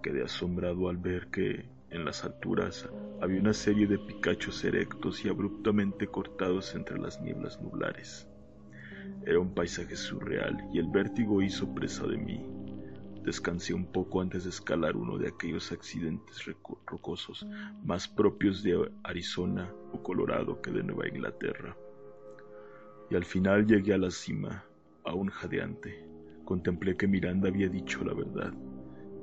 Quedé 0.00 0.22
asombrado 0.22 0.88
al 0.88 0.98
ver 0.98 1.26
que, 1.26 1.68
en 1.90 2.04
las 2.04 2.24
alturas, 2.24 2.88
había 3.20 3.40
una 3.40 3.54
serie 3.54 3.88
de 3.88 3.98
picachos 3.98 4.62
erectos 4.62 5.24
y 5.24 5.28
abruptamente 5.28 6.06
cortados 6.06 6.76
entre 6.76 6.98
las 7.00 7.20
nieblas 7.20 7.60
nublares. 7.60 8.28
Era 9.26 9.40
un 9.40 9.54
paisaje 9.54 9.96
surreal 9.96 10.68
y 10.70 10.78
el 10.78 10.88
vértigo 10.88 11.40
hizo 11.40 11.74
presa 11.74 12.06
de 12.06 12.18
mí. 12.18 12.44
Descansé 13.24 13.72
un 13.72 13.86
poco 13.86 14.20
antes 14.20 14.44
de 14.44 14.50
escalar 14.50 14.96
uno 14.96 15.16
de 15.16 15.28
aquellos 15.28 15.72
accidentes 15.72 16.44
rocosos 16.86 17.46
más 17.82 18.06
propios 18.06 18.62
de 18.62 18.90
Arizona 19.02 19.72
o 19.92 20.02
Colorado 20.02 20.60
que 20.60 20.70
de 20.70 20.82
Nueva 20.82 21.08
Inglaterra. 21.08 21.74
Y 23.10 23.14
al 23.14 23.24
final 23.24 23.66
llegué 23.66 23.94
a 23.94 23.98
la 23.98 24.10
cima, 24.10 24.66
aún 25.04 25.30
jadeante. 25.30 26.06
Contemplé 26.44 26.94
que 26.98 27.08
Miranda 27.08 27.48
había 27.48 27.70
dicho 27.70 28.04
la 28.04 28.12
verdad. 28.12 28.52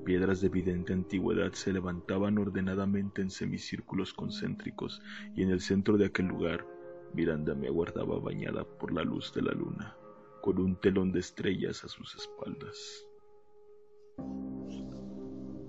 Piedras 0.04 0.42
de 0.42 0.48
evidente 0.48 0.94
antigüedad 0.94 1.54
se 1.54 1.72
levantaban 1.72 2.40
ordenadamente 2.40 3.22
en 3.22 3.30
semicírculos 3.30 4.16
concéntricos 4.16 5.00
y 5.36 5.44
en 5.44 5.52
el 5.52 5.62
centro 5.62 5.96
de 5.98 6.08
aquel 6.08 6.26
lugar 6.26 6.66
Miranda 7.14 7.54
me 7.54 7.68
aguardaba 7.68 8.20
bañada 8.20 8.64
por 8.64 8.94
la 8.94 9.04
luz 9.04 9.34
de 9.34 9.42
la 9.42 9.52
luna, 9.52 9.96
con 10.42 10.60
un 10.60 10.78
telón 10.78 11.12
de 11.12 11.20
estrellas 11.20 11.84
a 11.84 11.90
sus 11.90 12.16
espaldas. 12.16 13.06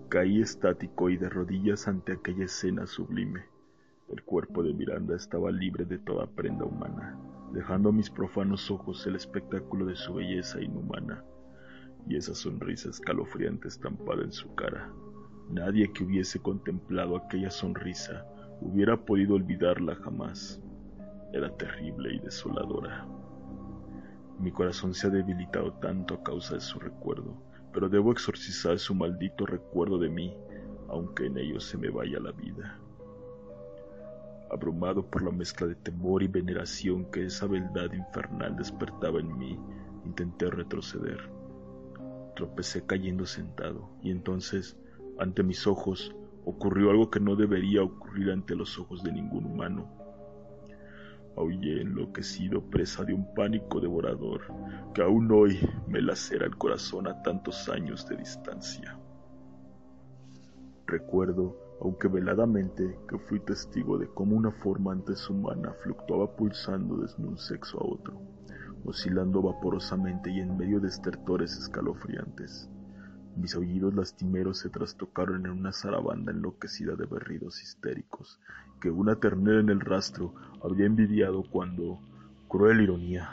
Caí 0.08 0.40
estático 0.40 1.11
y 1.11 1.16
de 1.16 1.28
rodillas 1.28 1.88
ante 1.88 2.12
aquella 2.12 2.44
escena 2.44 2.87
sublime. 2.87 3.44
El 4.08 4.22
cuerpo 4.22 4.62
de 4.62 4.72
Miranda 4.72 5.16
estaba 5.16 5.50
libre 5.50 5.84
de 5.84 5.99
toda 5.99 6.26
prenda 6.26 6.64
humana, 6.64 7.18
dejando 7.52 7.88
a 7.88 7.92
mis 7.92 8.08
profanos 8.08 8.70
ojos 8.70 9.04
el 9.08 9.16
espectáculo 9.16 9.87
de 9.87 9.96
su 9.96 10.14
belleza 10.14 10.61
inhumana 10.61 11.25
y 12.06 12.16
esa 12.16 12.34
sonrisa 12.34 12.90
escalofriante 12.90 13.68
estampada 13.68 14.22
en 14.22 14.32
su 14.32 14.54
cara. 14.54 14.92
Nadie 15.50 15.92
que 15.92 16.04
hubiese 16.04 16.38
contemplado 16.40 17.16
aquella 17.16 17.50
sonrisa 17.50 18.25
hubiera 18.61 19.04
podido 19.04 19.34
olvidarla 19.34 19.96
jamás 19.96 20.62
era 21.32 21.50
terrible 21.56 22.14
y 22.14 22.18
desoladora. 22.18 23.06
Mi 24.38 24.52
corazón 24.52 24.92
se 24.92 25.06
ha 25.06 25.10
debilitado 25.10 25.72
tanto 25.74 26.14
a 26.14 26.22
causa 26.22 26.54
de 26.54 26.60
su 26.60 26.78
recuerdo, 26.78 27.34
pero 27.72 27.88
debo 27.88 28.12
exorcizar 28.12 28.78
su 28.78 28.94
maldito 28.94 29.46
recuerdo 29.46 29.98
de 29.98 30.10
mí, 30.10 30.36
aunque 30.88 31.26
en 31.26 31.38
ello 31.38 31.60
se 31.60 31.78
me 31.78 31.88
vaya 31.88 32.20
la 32.20 32.32
vida. 32.32 32.78
Abrumado 34.50 35.06
por 35.06 35.22
la 35.22 35.30
mezcla 35.30 35.66
de 35.66 35.74
temor 35.74 36.22
y 36.22 36.28
veneración 36.28 37.10
que 37.10 37.24
esa 37.24 37.46
beldad 37.46 37.92
infernal 37.92 38.56
despertaba 38.56 39.20
en 39.20 39.38
mí, 39.38 39.58
intenté 40.04 40.50
retroceder. 40.50 41.30
Tropecé 42.36 42.84
cayendo 42.84 43.24
sentado, 43.24 43.88
y 44.02 44.10
entonces, 44.10 44.76
ante 45.18 45.42
mis 45.42 45.66
ojos, 45.66 46.14
ocurrió 46.44 46.90
algo 46.90 47.10
que 47.10 47.20
no 47.20 47.36
debería 47.36 47.82
ocurrir 47.82 48.30
ante 48.32 48.54
los 48.54 48.78
ojos 48.78 49.02
de 49.02 49.12
ningún 49.12 49.46
humano 49.46 50.01
Aullé 51.36 51.80
enloquecido, 51.80 52.60
presa 52.68 53.04
de 53.04 53.14
un 53.14 53.34
pánico 53.34 53.80
devorador 53.80 54.42
que 54.92 55.02
aún 55.02 55.30
hoy 55.32 55.58
me 55.88 56.02
lacera 56.02 56.44
el 56.44 56.56
corazón 56.56 57.06
a 57.06 57.22
tantos 57.22 57.68
años 57.70 58.06
de 58.06 58.16
distancia. 58.16 58.98
Recuerdo, 60.86 61.56
aunque 61.80 62.08
veladamente, 62.08 62.98
que 63.08 63.18
fui 63.18 63.40
testigo 63.40 63.96
de 63.96 64.08
cómo 64.08 64.36
una 64.36 64.52
forma 64.52 64.92
antes 64.92 65.28
humana 65.30 65.72
fluctuaba 65.82 66.36
pulsando 66.36 66.98
desde 66.98 67.24
un 67.24 67.38
sexo 67.38 67.78
a 67.80 67.86
otro, 67.86 68.20
oscilando 68.84 69.40
vaporosamente 69.40 70.30
y 70.30 70.40
en 70.40 70.56
medio 70.56 70.80
de 70.80 70.88
estertores 70.88 71.56
escalofriantes. 71.56 72.68
Mis 73.36 73.54
aullidos 73.54 73.94
lastimeros 73.94 74.58
se 74.58 74.68
trastocaron 74.68 75.46
en 75.46 75.52
una 75.52 75.72
zarabanda 75.72 76.32
enloquecida 76.32 76.96
de 76.96 77.06
berridos 77.06 77.62
histéricos, 77.62 78.40
que 78.80 78.90
una 78.90 79.16
ternera 79.16 79.60
en 79.60 79.70
el 79.70 79.80
rastro 79.80 80.34
había 80.62 80.86
envidiado 80.86 81.42
cuando, 81.50 81.98
cruel 82.48 82.82
ironía, 82.82 83.30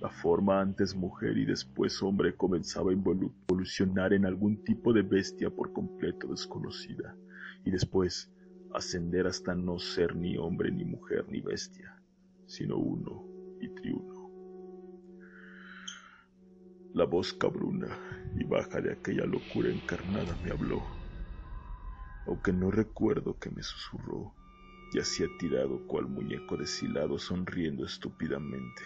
la 0.00 0.10
forma 0.10 0.60
antes 0.60 0.94
mujer 0.94 1.38
y 1.38 1.46
después 1.46 2.02
hombre 2.02 2.36
comenzaba 2.36 2.90
a 2.90 2.94
evolucionar 2.94 4.12
en 4.12 4.26
algún 4.26 4.62
tipo 4.62 4.92
de 4.92 5.02
bestia 5.02 5.48
por 5.48 5.72
completo 5.72 6.28
desconocida, 6.28 7.16
y 7.64 7.70
después 7.70 8.30
ascender 8.74 9.26
hasta 9.26 9.54
no 9.54 9.78
ser 9.78 10.14
ni 10.14 10.36
hombre 10.36 10.70
ni 10.70 10.84
mujer 10.84 11.24
ni 11.30 11.40
bestia, 11.40 11.96
sino 12.46 12.76
uno 12.76 13.24
y 13.60 13.68
triuno. 13.68 14.13
La 16.94 17.02
voz 17.06 17.32
cabruna 17.32 17.88
y 18.38 18.44
baja 18.44 18.80
de 18.80 18.92
aquella 18.92 19.26
locura 19.26 19.68
encarnada 19.68 20.38
me 20.44 20.52
habló, 20.52 20.80
aunque 22.24 22.52
no 22.52 22.70
recuerdo 22.70 23.36
que 23.36 23.50
me 23.50 23.64
susurró, 23.64 24.32
yacía 24.92 25.26
tirado 25.40 25.84
cual 25.88 26.06
muñeco 26.06 26.56
deshilado 26.56 27.18
sonriendo 27.18 27.84
estúpidamente, 27.84 28.84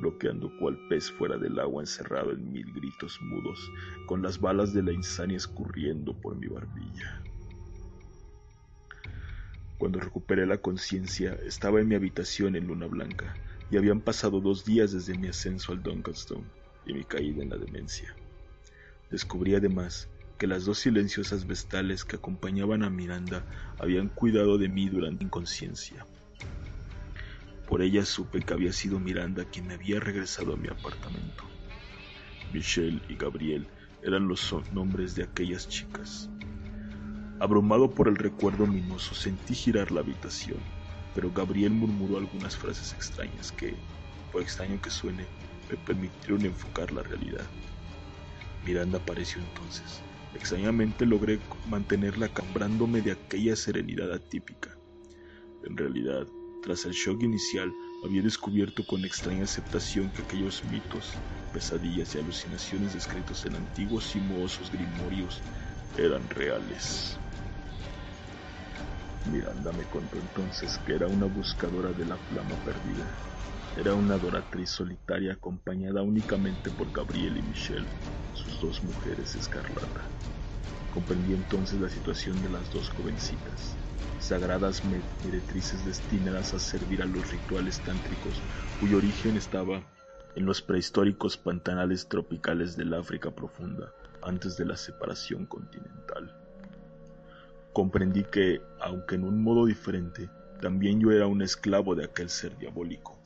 bloqueando 0.00 0.54
cual 0.58 0.78
pez 0.90 1.10
fuera 1.12 1.38
del 1.38 1.58
agua 1.58 1.82
encerrado 1.82 2.32
en 2.32 2.52
mil 2.52 2.74
gritos 2.74 3.18
mudos, 3.22 3.72
con 4.06 4.20
las 4.20 4.38
balas 4.38 4.74
de 4.74 4.82
la 4.82 4.92
insania 4.92 5.38
escurriendo 5.38 6.20
por 6.20 6.36
mi 6.36 6.46
barbilla. 6.46 7.22
Cuando 9.78 9.98
recuperé 9.98 10.44
la 10.44 10.58
conciencia, 10.58 11.38
estaba 11.46 11.80
en 11.80 11.88
mi 11.88 11.94
habitación 11.94 12.54
en 12.54 12.66
luna 12.66 12.86
blanca, 12.86 13.34
y 13.70 13.78
habían 13.78 14.02
pasado 14.02 14.42
dos 14.42 14.66
días 14.66 14.92
desde 14.92 15.16
mi 15.16 15.28
ascenso 15.28 15.72
al 15.72 15.82
Dunkelstone 15.82 16.59
y 16.86 16.92
mi 16.92 17.04
caída 17.04 17.42
en 17.42 17.50
la 17.50 17.56
demencia. 17.56 18.14
Descubrí 19.10 19.54
además 19.54 20.08
que 20.38 20.46
las 20.46 20.64
dos 20.64 20.78
silenciosas 20.78 21.46
vestales 21.46 22.04
que 22.04 22.16
acompañaban 22.16 22.82
a 22.82 22.90
Miranda 22.90 23.44
habían 23.78 24.08
cuidado 24.08 24.56
de 24.56 24.68
mí 24.68 24.88
durante 24.88 25.24
mi 25.24 25.26
inconsciencia. 25.26 26.06
Por 27.66 27.82
ellas 27.82 28.08
supe 28.08 28.40
que 28.40 28.54
había 28.54 28.72
sido 28.72 28.98
Miranda 28.98 29.44
quien 29.44 29.66
me 29.66 29.74
había 29.74 30.00
regresado 30.00 30.54
a 30.54 30.56
mi 30.56 30.68
apartamento. 30.68 31.44
Michelle 32.52 33.00
y 33.08 33.16
Gabriel 33.16 33.66
eran 34.02 34.28
los 34.28 34.54
nombres 34.72 35.14
de 35.14 35.24
aquellas 35.24 35.68
chicas. 35.68 36.30
Abrumado 37.38 37.94
por 37.94 38.08
el 38.08 38.16
recuerdo 38.16 38.66
mimoso, 38.66 39.14
sentí 39.14 39.54
girar 39.54 39.92
la 39.92 40.00
habitación. 40.00 40.58
pero 41.14 41.32
Gabriel 41.32 41.72
murmuró 41.72 42.18
algunas 42.18 42.56
frases 42.56 42.92
extrañas 42.92 43.52
que, 43.52 43.74
por 44.30 44.42
extraño 44.42 44.80
que 44.80 44.90
suene, 44.90 45.26
me 45.70 45.76
permitieron 45.76 46.44
enfocar 46.44 46.92
la 46.92 47.02
realidad. 47.02 47.46
Miranda 48.64 48.98
apareció 48.98 49.40
entonces. 49.40 50.02
Extrañamente 50.34 51.06
logré 51.06 51.40
mantenerla 51.66 52.28
cambrándome 52.28 53.02
de 53.02 53.12
aquella 53.12 53.56
serenidad 53.56 54.12
atípica. 54.12 54.76
En 55.64 55.76
realidad, 55.76 56.26
tras 56.62 56.84
el 56.84 56.92
shock 56.92 57.22
inicial, 57.22 57.72
había 58.04 58.22
descubierto 58.22 58.84
con 58.86 59.04
extraña 59.04 59.44
aceptación 59.44 60.10
que 60.10 60.22
aquellos 60.22 60.64
mitos, 60.64 61.12
pesadillas 61.52 62.14
y 62.14 62.18
alucinaciones 62.18 62.94
descritos 62.94 63.44
en 63.46 63.56
antiguos 63.56 64.14
y 64.14 64.20
mohosos 64.20 64.70
grimorios 64.70 65.42
eran 65.96 66.28
reales. 66.30 67.18
Miranda 69.26 69.72
me 69.72 69.84
contó 69.84 70.18
entonces 70.18 70.78
que 70.86 70.94
era 70.94 71.06
una 71.06 71.26
buscadora 71.26 71.92
de 71.92 72.06
la 72.06 72.16
flama 72.16 72.54
perdida. 72.64 73.06
Era 73.76 73.94
una 73.94 74.14
adoratriz 74.14 74.70
solitaria 74.70 75.34
acompañada 75.34 76.02
únicamente 76.02 76.70
por 76.70 76.90
Gabriel 76.90 77.36
y 77.36 77.42
Michelle, 77.42 77.88
sus 78.32 78.60
dos 78.60 78.82
mujeres 78.82 79.36
escarlata. 79.36 80.10
Comprendí 80.90 81.34
entonces 81.34 81.78
la 81.78 81.88
situación 81.88 82.42
de 82.42 82.48
las 82.48 82.70
dos 82.70 82.90
jovencitas, 82.90 83.78
sagradas 84.18 84.82
meretrices 84.84 85.84
destinadas 85.84 86.52
a 86.52 86.58
servir 86.58 87.00
a 87.00 87.06
los 87.06 87.30
rituales 87.30 87.80
tántricos, 87.80 88.42
cuyo 88.80 88.96
origen 88.96 89.36
estaba 89.36 89.84
en 90.34 90.46
los 90.46 90.62
prehistóricos 90.62 91.36
pantanales 91.36 92.08
tropicales 92.08 92.76
del 92.76 92.92
África 92.94 93.30
profunda, 93.30 93.92
antes 94.22 94.56
de 94.56 94.64
la 94.64 94.76
separación 94.76 95.46
continental. 95.46 96.34
Comprendí 97.72 98.24
que, 98.24 98.60
aunque 98.80 99.14
en 99.14 99.24
un 99.24 99.42
modo 99.44 99.64
diferente, 99.64 100.28
también 100.60 101.00
yo 101.00 101.12
era 101.12 101.28
un 101.28 101.40
esclavo 101.40 101.94
de 101.94 102.04
aquel 102.04 102.28
ser 102.28 102.56
diabólico. 102.58 103.19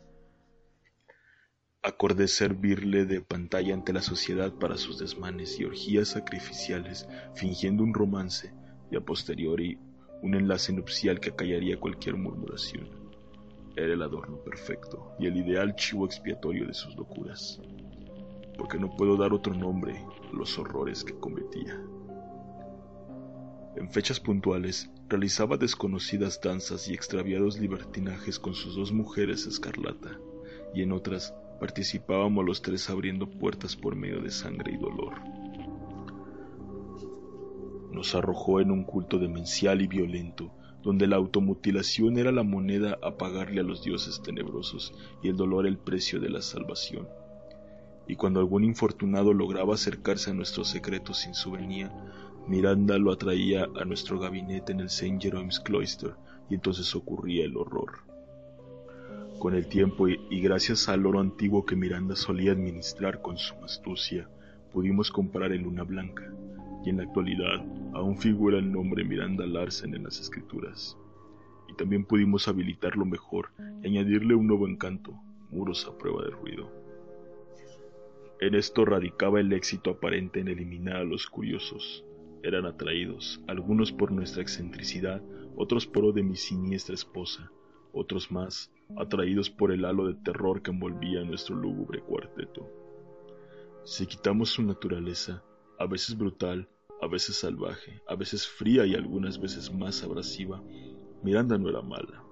Acordé 1.86 2.28
servirle 2.28 3.04
de 3.04 3.20
pantalla 3.20 3.74
ante 3.74 3.92
la 3.92 4.00
sociedad 4.00 4.54
para 4.54 4.78
sus 4.78 4.98
desmanes 4.98 5.60
y 5.60 5.66
orgías 5.66 6.08
sacrificiales, 6.08 7.06
fingiendo 7.34 7.84
un 7.84 7.92
romance 7.92 8.54
y 8.90 8.96
a 8.96 9.02
posteriori 9.02 9.78
un 10.22 10.34
enlace 10.34 10.72
nupcial 10.72 11.20
que 11.20 11.28
acallaría 11.28 11.78
cualquier 11.78 12.16
murmuración. 12.16 12.88
Era 13.76 13.92
el 13.92 14.00
adorno 14.00 14.38
perfecto 14.42 15.12
y 15.18 15.26
el 15.26 15.36
ideal 15.36 15.76
chivo 15.76 16.06
expiatorio 16.06 16.66
de 16.66 16.72
sus 16.72 16.96
locuras, 16.96 17.60
porque 18.56 18.78
no 18.78 18.96
puedo 18.96 19.18
dar 19.18 19.34
otro 19.34 19.52
nombre 19.52 19.98
a 19.98 20.34
los 20.34 20.58
horrores 20.58 21.04
que 21.04 21.12
cometía. 21.12 21.78
En 23.76 23.90
fechas 23.90 24.20
puntuales 24.20 24.90
realizaba 25.10 25.58
desconocidas 25.58 26.40
danzas 26.40 26.88
y 26.88 26.94
extraviados 26.94 27.58
libertinajes 27.58 28.38
con 28.38 28.54
sus 28.54 28.74
dos 28.74 28.90
mujeres 28.90 29.44
escarlata, 29.44 30.18
y 30.72 30.80
en 30.80 30.90
otras 30.92 31.34
participábamos 31.64 32.44
los 32.44 32.60
tres 32.60 32.90
abriendo 32.90 33.26
puertas 33.26 33.74
por 33.74 33.96
medio 33.96 34.20
de 34.20 34.30
sangre 34.30 34.72
y 34.74 34.76
dolor. 34.76 35.14
Nos 37.90 38.14
arrojó 38.14 38.60
en 38.60 38.70
un 38.70 38.84
culto 38.84 39.18
demencial 39.18 39.80
y 39.80 39.86
violento, 39.86 40.52
donde 40.82 41.06
la 41.06 41.16
automutilación 41.16 42.18
era 42.18 42.32
la 42.32 42.42
moneda 42.42 42.98
a 43.02 43.16
pagarle 43.16 43.62
a 43.62 43.64
los 43.64 43.82
dioses 43.82 44.20
tenebrosos 44.22 44.92
y 45.22 45.30
el 45.30 45.38
dolor 45.38 45.66
el 45.66 45.78
precio 45.78 46.20
de 46.20 46.28
la 46.28 46.42
salvación. 46.42 47.08
Y 48.06 48.16
cuando 48.16 48.40
algún 48.40 48.62
infortunado 48.62 49.32
lograba 49.32 49.72
acercarse 49.72 50.32
a 50.32 50.34
nuestros 50.34 50.68
secretos 50.68 51.20
sin 51.20 51.32
su 51.32 51.52
venía, 51.52 51.90
Miranda 52.46 52.98
lo 52.98 53.10
atraía 53.10 53.68
a 53.80 53.86
nuestro 53.86 54.18
gabinete 54.18 54.72
en 54.72 54.80
el 54.80 54.88
St. 54.88 55.16
Jerome's 55.18 55.60
Cloister 55.60 56.12
y 56.50 56.56
entonces 56.56 56.94
ocurría 56.94 57.46
el 57.46 57.56
horror. 57.56 58.13
Con 59.38 59.54
el 59.54 59.68
tiempo 59.68 60.08
y, 60.08 60.40
gracias 60.40 60.88
al 60.88 61.04
oro 61.06 61.20
antiguo 61.20 61.66
que 61.66 61.76
Miranda 61.76 62.16
solía 62.16 62.52
administrar 62.52 63.20
con 63.20 63.36
su 63.36 63.54
astucia, 63.62 64.28
pudimos 64.72 65.10
comprar 65.10 65.52
el 65.52 65.62
Luna 65.62 65.82
Blanca, 65.82 66.32
y 66.84 66.90
en 66.90 66.98
la 66.98 67.04
actualidad 67.04 67.64
aún 67.92 68.16
figura 68.18 68.58
el 68.58 68.72
nombre 68.72 69.04
Miranda 69.04 69.46
Larsen 69.46 69.94
en 69.94 70.04
las 70.04 70.20
escrituras. 70.20 70.96
Y 71.68 71.74
también 71.74 72.04
pudimos 72.04 72.48
habilitarlo 72.48 73.04
mejor 73.04 73.50
y 73.82 73.88
añadirle 73.88 74.34
un 74.34 74.46
nuevo 74.46 74.66
encanto, 74.66 75.14
muros 75.50 75.86
a 75.86 75.96
prueba 75.96 76.24
de 76.24 76.30
ruido. 76.30 76.70
En 78.40 78.54
esto 78.54 78.84
radicaba 78.84 79.40
el 79.40 79.52
éxito 79.52 79.90
aparente 79.90 80.40
en 80.40 80.48
eliminar 80.48 80.96
a 80.96 81.04
los 81.04 81.26
curiosos, 81.26 82.04
eran 82.44 82.66
atraídos, 82.66 83.40
algunos 83.46 83.90
por 83.90 84.12
nuestra 84.12 84.42
excentricidad, 84.42 85.22
otros 85.56 85.86
por 85.86 86.04
o 86.04 86.12
de 86.12 86.22
mi 86.22 86.36
siniestra 86.36 86.94
esposa, 86.94 87.50
otros 87.92 88.30
más 88.30 88.70
atraídos 88.96 89.50
por 89.50 89.72
el 89.72 89.84
halo 89.84 90.06
de 90.06 90.14
terror 90.14 90.62
que 90.62 90.70
envolvía 90.70 91.22
nuestro 91.24 91.56
lúgubre 91.56 92.00
cuarteto. 92.00 92.68
Si 93.84 94.06
quitamos 94.06 94.50
su 94.50 94.62
naturaleza, 94.62 95.42
a 95.78 95.86
veces 95.86 96.16
brutal, 96.16 96.68
a 97.02 97.06
veces 97.06 97.36
salvaje, 97.36 98.00
a 98.08 98.14
veces 98.14 98.46
fría 98.46 98.86
y 98.86 98.94
algunas 98.94 99.38
veces 99.40 99.72
más 99.72 100.02
abrasiva, 100.02 100.62
Miranda 101.22 101.58
no 101.58 101.68
era 101.68 101.82
mala, 101.82 102.24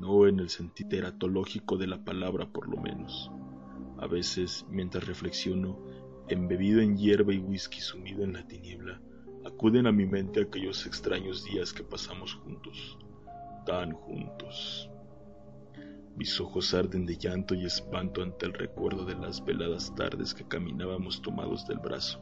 no 0.00 0.26
en 0.26 0.40
el 0.40 0.48
sentido 0.48 0.88
teratológico 0.88 1.76
de 1.76 1.86
la 1.86 2.04
palabra 2.04 2.50
por 2.52 2.68
lo 2.68 2.76
menos. 2.80 3.30
A 3.98 4.06
veces, 4.06 4.66
mientras 4.68 5.06
reflexiono, 5.06 5.78
embebido 6.28 6.80
en 6.80 6.96
hierba 6.96 7.32
y 7.32 7.38
whisky 7.38 7.80
sumido 7.80 8.24
en 8.24 8.32
la 8.32 8.46
tiniebla, 8.46 9.00
acuden 9.44 9.86
a 9.86 9.92
mi 9.92 10.06
mente 10.06 10.40
aquellos 10.40 10.86
extraños 10.86 11.44
días 11.44 11.72
que 11.72 11.84
pasamos 11.84 12.34
juntos, 12.34 12.98
tan 13.64 13.92
juntos. 13.92 14.90
Mis 16.16 16.40
ojos 16.40 16.72
arden 16.72 17.04
de 17.04 17.18
llanto 17.18 17.54
y 17.54 17.66
espanto 17.66 18.22
ante 18.22 18.46
el 18.46 18.54
recuerdo 18.54 19.04
de 19.04 19.14
las 19.16 19.44
veladas 19.44 19.94
tardes 19.94 20.32
que 20.32 20.48
caminábamos 20.48 21.20
tomados 21.20 21.66
del 21.68 21.78
brazo, 21.78 22.20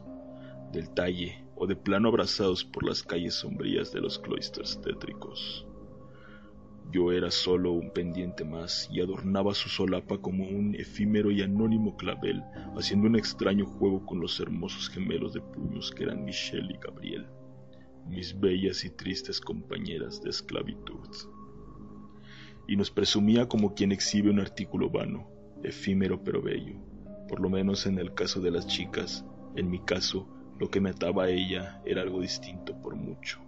del 0.73 0.89
talle 0.89 1.45
o 1.55 1.65
de 1.65 1.77
plano 1.77 2.09
abrazados 2.09 2.65
por 2.65 2.85
las 2.85 3.03
calles 3.03 3.35
sombrías 3.35 3.93
de 3.93 4.01
los 4.01 4.19
cloisters 4.19 4.81
tétricos. 4.81 5.65
Yo 6.91 7.13
era 7.13 7.31
solo 7.31 7.71
un 7.71 7.91
pendiente 7.91 8.43
más 8.43 8.89
y 8.91 8.99
adornaba 8.99 9.53
su 9.53 9.69
solapa 9.69 10.17
como 10.17 10.43
un 10.45 10.75
efímero 10.75 11.31
y 11.31 11.41
anónimo 11.41 11.95
clavel, 11.95 12.43
haciendo 12.75 13.07
un 13.07 13.15
extraño 13.15 13.65
juego 13.65 14.05
con 14.05 14.19
los 14.19 14.41
hermosos 14.41 14.89
gemelos 14.89 15.33
de 15.33 15.39
puños 15.39 15.91
que 15.91 16.03
eran 16.03 16.25
Michelle 16.25 16.73
y 16.73 16.77
Gabriel, 16.77 17.27
mis 18.07 18.37
bellas 18.37 18.83
y 18.83 18.89
tristes 18.89 19.39
compañeras 19.39 20.21
de 20.21 20.31
esclavitud. 20.31 21.07
Y 22.67 22.75
nos 22.75 22.91
presumía 22.91 23.47
como 23.47 23.73
quien 23.73 23.91
exhibe 23.91 24.29
un 24.29 24.39
artículo 24.39 24.89
vano, 24.89 25.29
efímero 25.63 26.23
pero 26.23 26.41
bello, 26.41 26.75
por 27.27 27.39
lo 27.39 27.49
menos 27.49 27.85
en 27.85 27.99
el 27.99 28.13
caso 28.13 28.41
de 28.41 28.51
las 28.51 28.67
chicas, 28.67 29.25
en 29.55 29.69
mi 29.69 29.79
caso, 29.79 30.27
lo 30.59 30.69
que 30.69 30.81
me 30.81 30.89
ataba 30.89 31.25
a 31.25 31.29
ella 31.29 31.81
era 31.85 32.01
algo 32.01 32.21
distinto 32.21 32.79
por 32.81 32.95
mucho. 32.95 33.39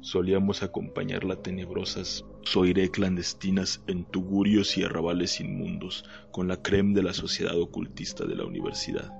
Solíamos 0.00 0.62
acompañarla 0.62 1.42
tenebrosas 1.42 2.24
soiré 2.46 2.92
clandestinas 2.92 3.82
en 3.88 4.04
tugurios 4.04 4.78
y 4.78 4.84
arrabales 4.84 5.40
inmundos 5.40 6.04
con 6.30 6.46
la 6.46 6.62
creme 6.62 6.94
de 6.94 7.02
la 7.02 7.12
sociedad 7.12 7.58
ocultista 7.60 8.24
de 8.24 8.36
la 8.36 8.44
universidad. 8.44 9.12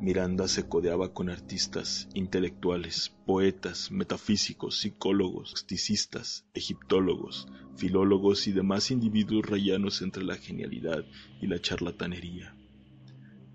Miranda 0.00 0.46
se 0.46 0.68
codeaba 0.68 1.12
con 1.12 1.28
artistas, 1.28 2.08
intelectuales, 2.14 3.12
poetas, 3.26 3.90
metafísicos, 3.90 4.78
psicólogos, 4.78 5.50
misticistas, 5.52 6.46
egiptólogos, 6.54 7.48
filólogos 7.76 8.46
y 8.46 8.52
demás 8.52 8.92
individuos 8.92 9.44
rayanos 9.44 10.00
entre 10.00 10.22
la 10.22 10.36
genialidad 10.36 11.04
y 11.40 11.48
la 11.48 11.60
charlatanería. 11.60 12.56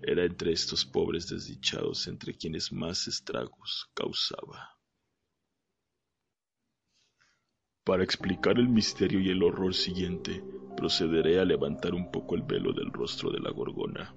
Era 0.02 0.24
entre 0.24 0.52
estos 0.52 0.84
pobres 0.84 1.28
desdichados 1.28 2.06
entre 2.08 2.34
quienes 2.34 2.72
más 2.72 3.08
estragos 3.08 3.88
causaba. 3.94 4.76
Para 7.84 8.04
explicar 8.04 8.58
el 8.58 8.68
misterio 8.68 9.18
y 9.20 9.30
el 9.30 9.42
horror 9.42 9.74
siguiente, 9.74 10.44
procederé 10.76 11.40
a 11.40 11.46
levantar 11.46 11.94
un 11.94 12.10
poco 12.10 12.34
el 12.34 12.42
velo 12.42 12.74
del 12.74 12.92
rostro 12.92 13.30
de 13.30 13.40
la 13.40 13.50
gorgona. 13.50 14.14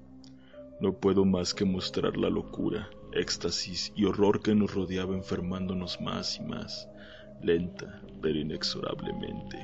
No 0.79 0.93
puedo 0.93 1.25
más 1.25 1.55
que 1.55 1.65
mostrar 1.65 2.17
la 2.17 2.29
locura, 2.29 2.89
éxtasis 3.11 3.91
y 3.95 4.05
horror 4.05 4.41
que 4.41 4.53
nos 4.53 4.75
rodeaba 4.75 5.15
enfermándonos 5.15 5.99
más 5.99 6.37
y 6.37 6.43
más, 6.43 6.87
lenta 7.41 8.01
pero 8.21 8.37
inexorablemente. 8.37 9.57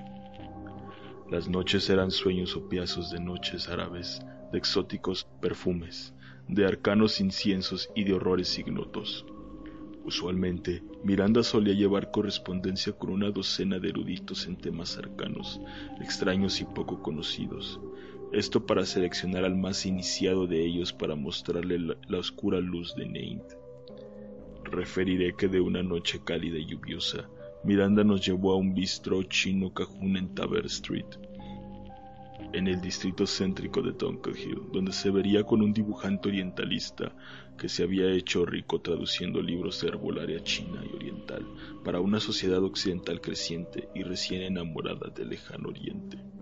Las 1.29 1.47
noches 1.47 1.89
eran 1.89 2.09
sueños 2.09 2.55
opiazos 2.55 3.11
de 3.11 3.19
noches 3.19 3.69
árabes, 3.69 4.21
de 4.51 4.57
exóticos 4.57 5.27
perfumes, 5.39 6.13
de 6.47 6.65
arcanos 6.65 7.19
inciensos 7.19 7.89
y 7.95 8.03
de 8.05 8.13
horrores 8.13 8.57
ignotos. 8.57 9.25
Usualmente, 10.05 10.83
Miranda 11.03 11.43
solía 11.43 11.73
llevar 11.73 12.11
correspondencia 12.11 12.91
con 12.93 13.09
una 13.11 13.31
docena 13.31 13.79
de 13.79 13.89
eruditos 13.89 14.47
en 14.47 14.57
temas 14.57 14.97
arcanos, 14.97 15.61
extraños 16.01 16.59
y 16.59 16.65
poco 16.65 17.01
conocidos. 17.01 17.79
Esto 18.33 18.65
para 18.65 18.83
seleccionar 18.83 19.45
al 19.45 19.55
más 19.55 19.85
iniciado 19.85 20.47
de 20.47 20.65
ellos 20.65 20.91
para 20.91 21.13
mostrarle 21.13 21.77
la, 21.77 22.17
oscura 22.17 22.59
luz 22.59 22.95
de 22.95 23.05
Neint. 23.05 23.43
Referiré 24.63 25.35
que 25.35 25.47
de 25.47 25.61
una 25.61 25.83
noche 25.83 26.19
cálida 26.25 26.57
y 26.57 26.65
lluviosa, 26.65 27.29
Miranda 27.63 28.03
nos 28.03 28.25
llevó 28.25 28.53
a 28.53 28.55
un 28.55 28.73
bistro 28.73 29.21
chino 29.21 29.71
cajún 29.71 30.17
en 30.17 30.33
Taber 30.33 30.65
Street, 30.65 31.05
en 32.53 32.67
el 32.67 32.81
distrito 32.81 33.27
céntrico 33.27 33.83
de 33.83 33.91
Dunker 33.91 34.35
Hill, 34.35 34.63
donde 34.71 34.93
se 34.93 35.11
vería 35.11 35.43
con 35.43 35.61
un 35.61 35.71
dibujante 35.71 36.29
orientalista 36.29 37.15
que 37.55 37.69
se 37.69 37.83
había 37.83 38.11
hecho 38.11 38.47
rico 38.47 38.81
traduciendo 38.81 39.43
libros 39.43 39.79
de 39.79 39.89
herbolaria 39.89 40.43
china 40.43 40.83
y 40.83 40.95
oriental 40.95 41.45
para 41.85 41.99
una 41.99 42.19
sociedad 42.19 42.63
occidental 42.63 43.21
creciente 43.21 43.89
y 43.93 44.01
recién 44.01 44.41
enamorada 44.41 45.11
del 45.11 45.29
lejano 45.29 45.69
oriente. 45.69 46.32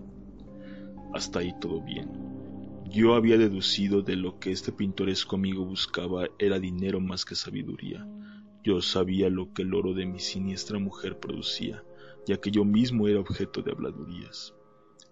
Hasta 1.14 1.40
ahí 1.40 1.54
todo 1.60 1.82
bien. 1.82 2.10
Yo 2.90 3.16
había 3.16 3.38
deducido 3.38 4.02
de 4.02 4.16
lo 4.16 4.40
que 4.40 4.52
este 4.52 4.72
pintoresco 4.72 5.36
amigo 5.36 5.66
buscaba 5.66 6.28
era 6.40 6.60
dinero 6.60 7.00
más 7.00 7.26
que 7.26 7.36
sabiduría. 7.36 8.08
Yo 8.64 8.82
sabía 8.82 9.30
lo 9.30 9.54
que 9.54 9.64
el 9.64 9.74
oro 9.74 9.94
de 9.94 10.06
mi 10.06 10.20
siniestra 10.20 10.80
mujer 10.80 11.20
producía, 11.20 11.84
ya 12.28 12.38
que 12.38 12.52
yo 12.52 12.66
mismo 12.66 13.08
era 13.08 13.20
objeto 13.20 13.62
de 13.62 13.72
habladurías. 13.72 14.54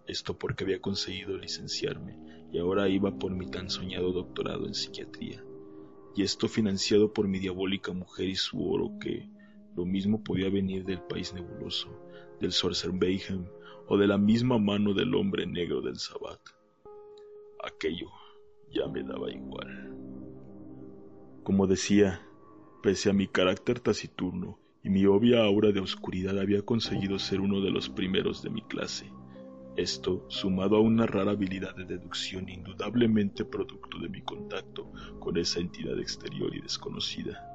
Esto 0.08 0.38
porque 0.38 0.64
había 0.64 0.82
conseguido 0.82 1.38
licenciarme 1.38 2.18
y 2.52 2.60
ahora 2.60 2.90
iba 2.90 3.18
por 3.18 3.32
mi 3.32 3.48
tan 3.48 3.70
soñado 3.70 4.12
doctorado 4.12 4.68
en 4.68 4.74
psiquiatría. 4.74 5.44
Y 6.16 6.24
esto 6.24 6.48
financiado 6.48 7.14
por 7.14 7.28
mi 7.28 7.40
diabólica 7.40 7.94
mujer 7.94 8.30
y 8.30 8.36
su 8.36 8.62
oro 8.70 8.98
que, 9.00 9.30
lo 9.76 9.86
mismo 9.86 10.24
podía 10.24 10.50
venir 10.50 10.84
del 10.84 11.02
país 11.02 11.34
nebuloso, 11.34 11.90
del 12.40 12.52
o 13.90 13.98
de 13.98 14.08
la 14.08 14.18
misma 14.18 14.58
mano 14.58 14.94
del 14.94 15.14
hombre 15.16 15.46
negro 15.46 15.82
del 15.82 15.98
Sabbat. 15.98 16.40
Aquello 17.64 18.10
ya 18.72 18.88
me 18.88 19.04
daba 19.04 19.30
igual. 19.30 19.94
Como 21.44 21.68
decía, 21.68 22.22
pese 22.82 23.10
a 23.10 23.14
mi 23.14 23.28
carácter 23.28 23.82
taciturno 23.82 24.58
y 24.84 24.90
mi 24.90 25.06
obvia 25.06 25.44
aura 25.44 25.74
de 25.74 25.82
oscuridad 25.82 26.40
había 26.40 26.62
conseguido 26.62 27.20
ser 27.20 27.42
uno 27.42 27.60
de 27.60 27.72
los 27.72 27.90
primeros 27.90 28.42
de 28.44 28.50
mi 28.50 28.62
clase 28.62 29.12
esto, 29.80 30.26
sumado 30.28 30.76
a 30.76 30.82
una 30.82 31.06
rara 31.06 31.32
habilidad 31.32 31.74
de 31.74 31.86
deducción 31.86 32.50
indudablemente 32.50 33.46
producto 33.46 33.98
de 34.00 34.10
mi 34.10 34.22
contacto 34.22 34.92
con 35.20 35.38
esa 35.38 35.62
entidad 35.62 35.98
exterior 36.00 36.54
y 36.54 36.60
desconocida, 36.60 37.48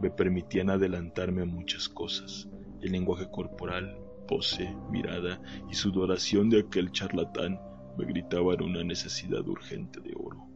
me 0.00 0.10
permitían 0.10 0.70
adelantarme 0.70 1.42
a 1.42 1.46
muchas 1.46 1.88
cosas. 1.88 2.48
El 2.80 2.90
lenguaje 2.90 3.30
corporal, 3.30 3.96
pose, 4.26 4.74
mirada 4.90 5.40
y 5.70 5.74
sudoración 5.74 6.50
de 6.50 6.60
aquel 6.60 6.90
charlatán 6.92 7.60
me 7.96 8.04
gritaban 8.04 8.62
una 8.62 8.84
necesidad 8.84 9.46
urgente 9.46 10.00
de 10.00 10.14
oro. 10.16 10.46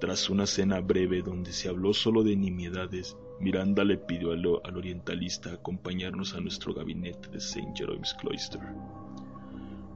Tras 0.00 0.28
una 0.28 0.46
cena 0.46 0.80
breve 0.80 1.22
donde 1.22 1.52
se 1.52 1.68
habló 1.68 1.94
solo 1.94 2.22
de 2.22 2.36
nimiedades, 2.36 3.16
Miranda 3.40 3.82
le 3.84 3.96
pidió 3.96 4.32
al, 4.32 4.44
al 4.64 4.76
orientalista 4.76 5.52
acompañarnos 5.52 6.34
a 6.34 6.40
nuestro 6.40 6.74
gabinete 6.74 7.28
de 7.30 7.38
St. 7.38 7.72
Jerome's 7.74 8.14
Cloister. 8.14 8.60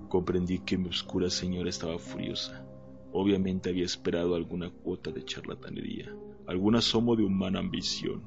Comprendí 0.09 0.59
que 0.61 0.79
mi 0.79 0.89
oscura 0.89 1.29
señora 1.29 1.69
estaba 1.69 1.99
furiosa. 1.99 2.65
Obviamente 3.13 3.71
había 3.71 3.85
esperado 3.85 4.35
alguna 4.35 4.71
cuota 4.71 5.11
de 5.11 5.25
charlatanería, 5.25 6.15
algún 6.47 6.77
asomo 6.77 7.15
de 7.15 7.25
humana 7.25 7.59
ambición, 7.59 8.23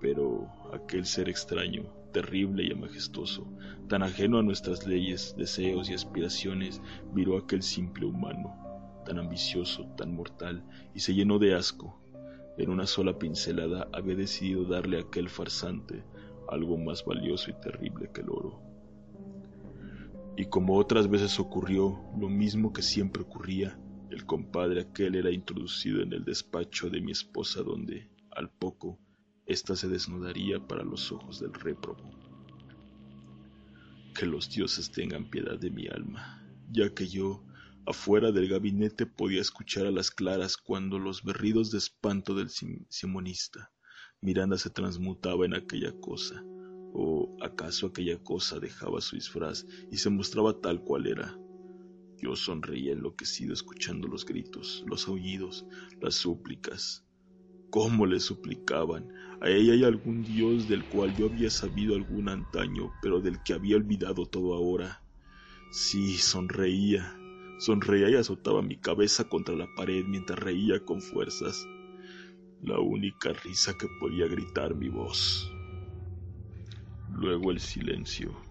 pero 0.00 0.46
aquel 0.72 1.06
ser 1.06 1.28
extraño, 1.28 1.84
terrible 2.12 2.64
y 2.64 2.74
majestuoso, 2.74 3.46
tan 3.88 4.02
ajeno 4.02 4.38
a 4.38 4.42
nuestras 4.42 4.86
leyes, 4.86 5.34
deseos 5.36 5.90
y 5.90 5.94
aspiraciones, 5.94 6.80
miró 7.12 7.36
aquel 7.36 7.62
simple 7.62 8.06
humano, 8.06 8.54
tan 9.04 9.18
ambicioso, 9.18 9.86
tan 9.96 10.14
mortal, 10.14 10.64
y 10.94 11.00
se 11.00 11.14
llenó 11.14 11.38
de 11.38 11.54
asco. 11.54 12.00
En 12.56 12.70
una 12.70 12.86
sola 12.86 13.18
pincelada 13.18 13.88
había 13.92 14.16
decidido 14.16 14.64
darle 14.64 14.98
a 14.98 15.02
aquel 15.02 15.28
farsante 15.28 16.04
algo 16.48 16.76
más 16.76 17.04
valioso 17.04 17.50
y 17.50 17.54
terrible 17.54 18.10
que 18.12 18.22
el 18.22 18.30
oro 18.30 18.68
y 20.38 20.44
como 20.44 20.76
otras 20.76 21.10
veces 21.10 21.40
ocurrió 21.40 21.98
lo 22.16 22.28
mismo 22.28 22.72
que 22.72 22.80
siempre 22.80 23.22
ocurría, 23.22 23.76
el 24.08 24.24
compadre 24.24 24.82
aquel 24.82 25.16
era 25.16 25.32
introducido 25.32 26.00
en 26.00 26.12
el 26.12 26.24
despacho 26.24 26.88
de 26.90 27.00
mi 27.00 27.10
esposa 27.10 27.64
donde, 27.64 28.08
al 28.30 28.48
poco, 28.48 29.00
ésta 29.48 29.74
se 29.74 29.88
desnudaría 29.88 30.64
para 30.66 30.84
los 30.84 31.10
ojos 31.10 31.40
del 31.40 31.52
réprobo. 31.52 32.10
Que 34.14 34.26
los 34.26 34.48
dioses 34.50 34.92
tengan 34.92 35.28
piedad 35.28 35.58
de 35.58 35.70
mi 35.70 35.88
alma, 35.88 36.46
ya 36.70 36.94
que 36.94 37.08
yo, 37.08 37.44
afuera 37.86 38.30
del 38.30 38.48
gabinete, 38.48 39.06
podía 39.06 39.40
escuchar 39.40 39.86
a 39.86 39.90
las 39.90 40.10
claras 40.10 40.56
cuando 40.56 40.98
los 40.98 41.24
berridos 41.24 41.72
de 41.72 41.78
espanto 41.78 42.34
del 42.34 42.50
simonista 42.50 43.72
Miranda 44.20 44.58
se 44.58 44.70
transmutaba 44.70 45.46
en 45.46 45.54
aquella 45.54 45.92
cosa, 46.00 46.44
¿O 46.92 47.36
acaso 47.40 47.86
aquella 47.86 48.18
cosa 48.22 48.58
dejaba 48.58 49.00
su 49.00 49.16
disfraz 49.16 49.66
y 49.90 49.98
se 49.98 50.10
mostraba 50.10 50.60
tal 50.60 50.82
cual 50.82 51.06
era? 51.06 51.38
Yo 52.20 52.34
sonreía 52.34 52.92
enloquecido 52.92 53.52
escuchando 53.52 54.08
los 54.08 54.24
gritos, 54.24 54.82
los 54.86 55.06
aullidos, 55.06 55.66
las 56.00 56.14
súplicas. 56.14 57.04
¿Cómo 57.70 58.06
le 58.06 58.20
suplicaban? 58.20 59.08
A 59.40 59.48
ella 59.48 59.74
hay 59.74 59.84
algún 59.84 60.24
dios 60.24 60.68
del 60.68 60.84
cual 60.84 61.14
yo 61.14 61.26
había 61.26 61.50
sabido 61.50 61.94
algún 61.94 62.28
antaño, 62.28 62.92
pero 63.02 63.20
del 63.20 63.42
que 63.42 63.52
había 63.52 63.76
olvidado 63.76 64.26
todo 64.26 64.54
ahora. 64.54 65.02
Sí, 65.70 66.16
sonreía, 66.16 67.16
sonreía 67.58 68.10
y 68.10 68.14
azotaba 68.14 68.62
mi 68.62 68.78
cabeza 68.78 69.28
contra 69.28 69.54
la 69.54 69.68
pared 69.76 70.04
mientras 70.06 70.38
reía 70.38 70.84
con 70.84 71.00
fuerzas. 71.00 71.66
La 72.62 72.80
única 72.80 73.32
risa 73.32 73.74
que 73.78 73.86
podía 74.00 74.26
gritar 74.26 74.74
mi 74.74 74.88
voz 74.88 75.52
luego 77.18 77.50
el 77.50 77.60
silencio. 77.60 78.47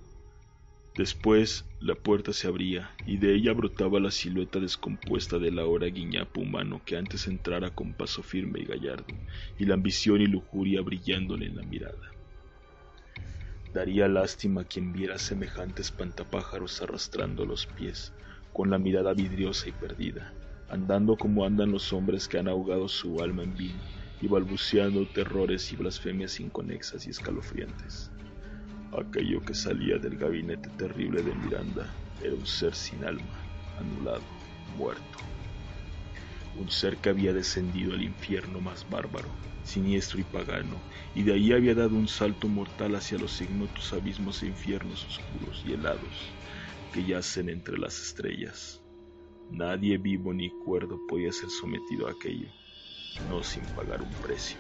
Después 0.97 1.69
la 1.79 1.93
puerta 1.93 2.33
se 2.33 2.47
abría 2.47 2.89
y 3.05 3.17
de 3.19 3.35
ella 3.35 3.53
brotaba 3.53 3.99
la 3.99 4.09
silueta 4.09 4.59
descompuesta 4.59 5.37
del 5.37 5.59
ahora 5.59 5.85
guiñapo 5.85 6.41
humano 6.41 6.81
que 6.83 6.97
antes 6.97 7.27
entrara 7.27 7.69
con 7.69 7.93
paso 7.93 8.23
firme 8.23 8.61
y 8.61 8.65
gallardo, 8.65 9.21
y 9.59 9.65
la 9.65 9.75
ambición 9.75 10.21
y 10.21 10.25
lujuria 10.25 10.81
brillándole 10.81 11.45
en 11.45 11.55
la 11.55 11.61
mirada. 11.61 12.01
Daría 13.71 14.07
lástima 14.07 14.65
quien 14.65 14.91
viera 14.91 15.19
semejantes 15.19 15.91
pantapájaros 15.91 16.81
arrastrando 16.81 17.45
los 17.45 17.67
pies, 17.67 18.15
con 18.51 18.71
la 18.71 18.79
mirada 18.79 19.13
vidriosa 19.13 19.69
y 19.69 19.73
perdida, 19.73 20.35
andando 20.67 21.19
como 21.19 21.45
andan 21.45 21.71
los 21.71 21.93
hombres 21.93 22.27
que 22.27 22.39
han 22.39 22.47
ahogado 22.47 22.87
su 22.87 23.21
alma 23.21 23.43
en 23.43 23.55
vino 23.55 23.87
y 24.19 24.25
balbuceando 24.29 25.07
terrores 25.09 25.71
y 25.71 25.75
blasfemias 25.75 26.39
inconexas 26.39 27.05
y 27.05 27.11
escalofriantes. 27.11 28.16
Aquello 28.93 29.41
que 29.43 29.53
salía 29.53 29.97
del 29.97 30.17
gabinete 30.17 30.69
terrible 30.77 31.21
de 31.21 31.35
Miranda 31.35 31.93
era 32.23 32.33
un 32.33 32.45
ser 32.45 32.73
sin 32.73 33.03
alma, 33.03 33.43
anulado, 33.77 34.23
muerto. 34.77 35.19
Un 36.57 36.71
ser 36.71 36.97
que 36.97 37.09
había 37.09 37.33
descendido 37.33 37.93
al 37.93 38.01
infierno 38.01 38.61
más 38.61 38.89
bárbaro, 38.89 39.29
siniestro 39.63 40.21
y 40.21 40.23
pagano, 40.23 40.79
y 41.13 41.23
de 41.23 41.33
ahí 41.33 41.51
había 41.51 41.75
dado 41.75 41.95
un 41.95 42.07
salto 42.07 42.47
mortal 42.47 42.95
hacia 42.95 43.19
los 43.19 43.41
ignotos 43.41 43.91
abismos 43.91 44.41
e 44.41 44.47
infiernos 44.47 45.05
oscuros 45.05 45.63
y 45.65 45.73
helados 45.73 46.33
que 46.93 47.03
yacen 47.03 47.49
entre 47.49 47.77
las 47.77 48.01
estrellas. 48.01 48.81
Nadie 49.51 49.97
vivo 49.97 50.33
ni 50.33 50.49
cuerdo 50.63 50.97
podía 51.07 51.33
ser 51.33 51.49
sometido 51.49 52.07
a 52.07 52.11
aquello, 52.11 52.49
no 53.27 53.43
sin 53.43 53.65
pagar 53.75 54.01
un 54.01 54.13
precio 54.21 54.59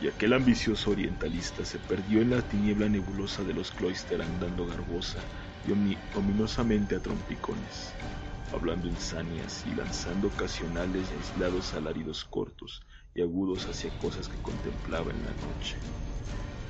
y 0.00 0.08
aquel 0.08 0.34
ambicioso 0.34 0.90
orientalista 0.90 1.64
se 1.64 1.78
perdió 1.78 2.20
en 2.20 2.30
la 2.30 2.42
tiniebla 2.42 2.88
nebulosa 2.88 3.42
de 3.44 3.54
los 3.54 3.70
cloister 3.70 4.20
andando 4.20 4.66
garbosa 4.66 5.20
y 5.66 5.72
ominosamente 6.16 6.96
a 6.96 7.00
trompicones, 7.00 7.94
hablando 8.52 8.88
insanias 8.88 9.64
y 9.66 9.70
lanzando 9.70 10.28
ocasionales 10.28 11.10
y 11.10 11.14
aislados 11.14 11.74
alaridos 11.74 12.24
cortos 12.24 12.82
y 13.14 13.22
agudos 13.22 13.66
hacia 13.66 13.90
cosas 13.98 14.28
que 14.28 14.36
contemplaba 14.42 15.10
en 15.12 15.24
la 15.24 15.32
noche, 15.32 15.78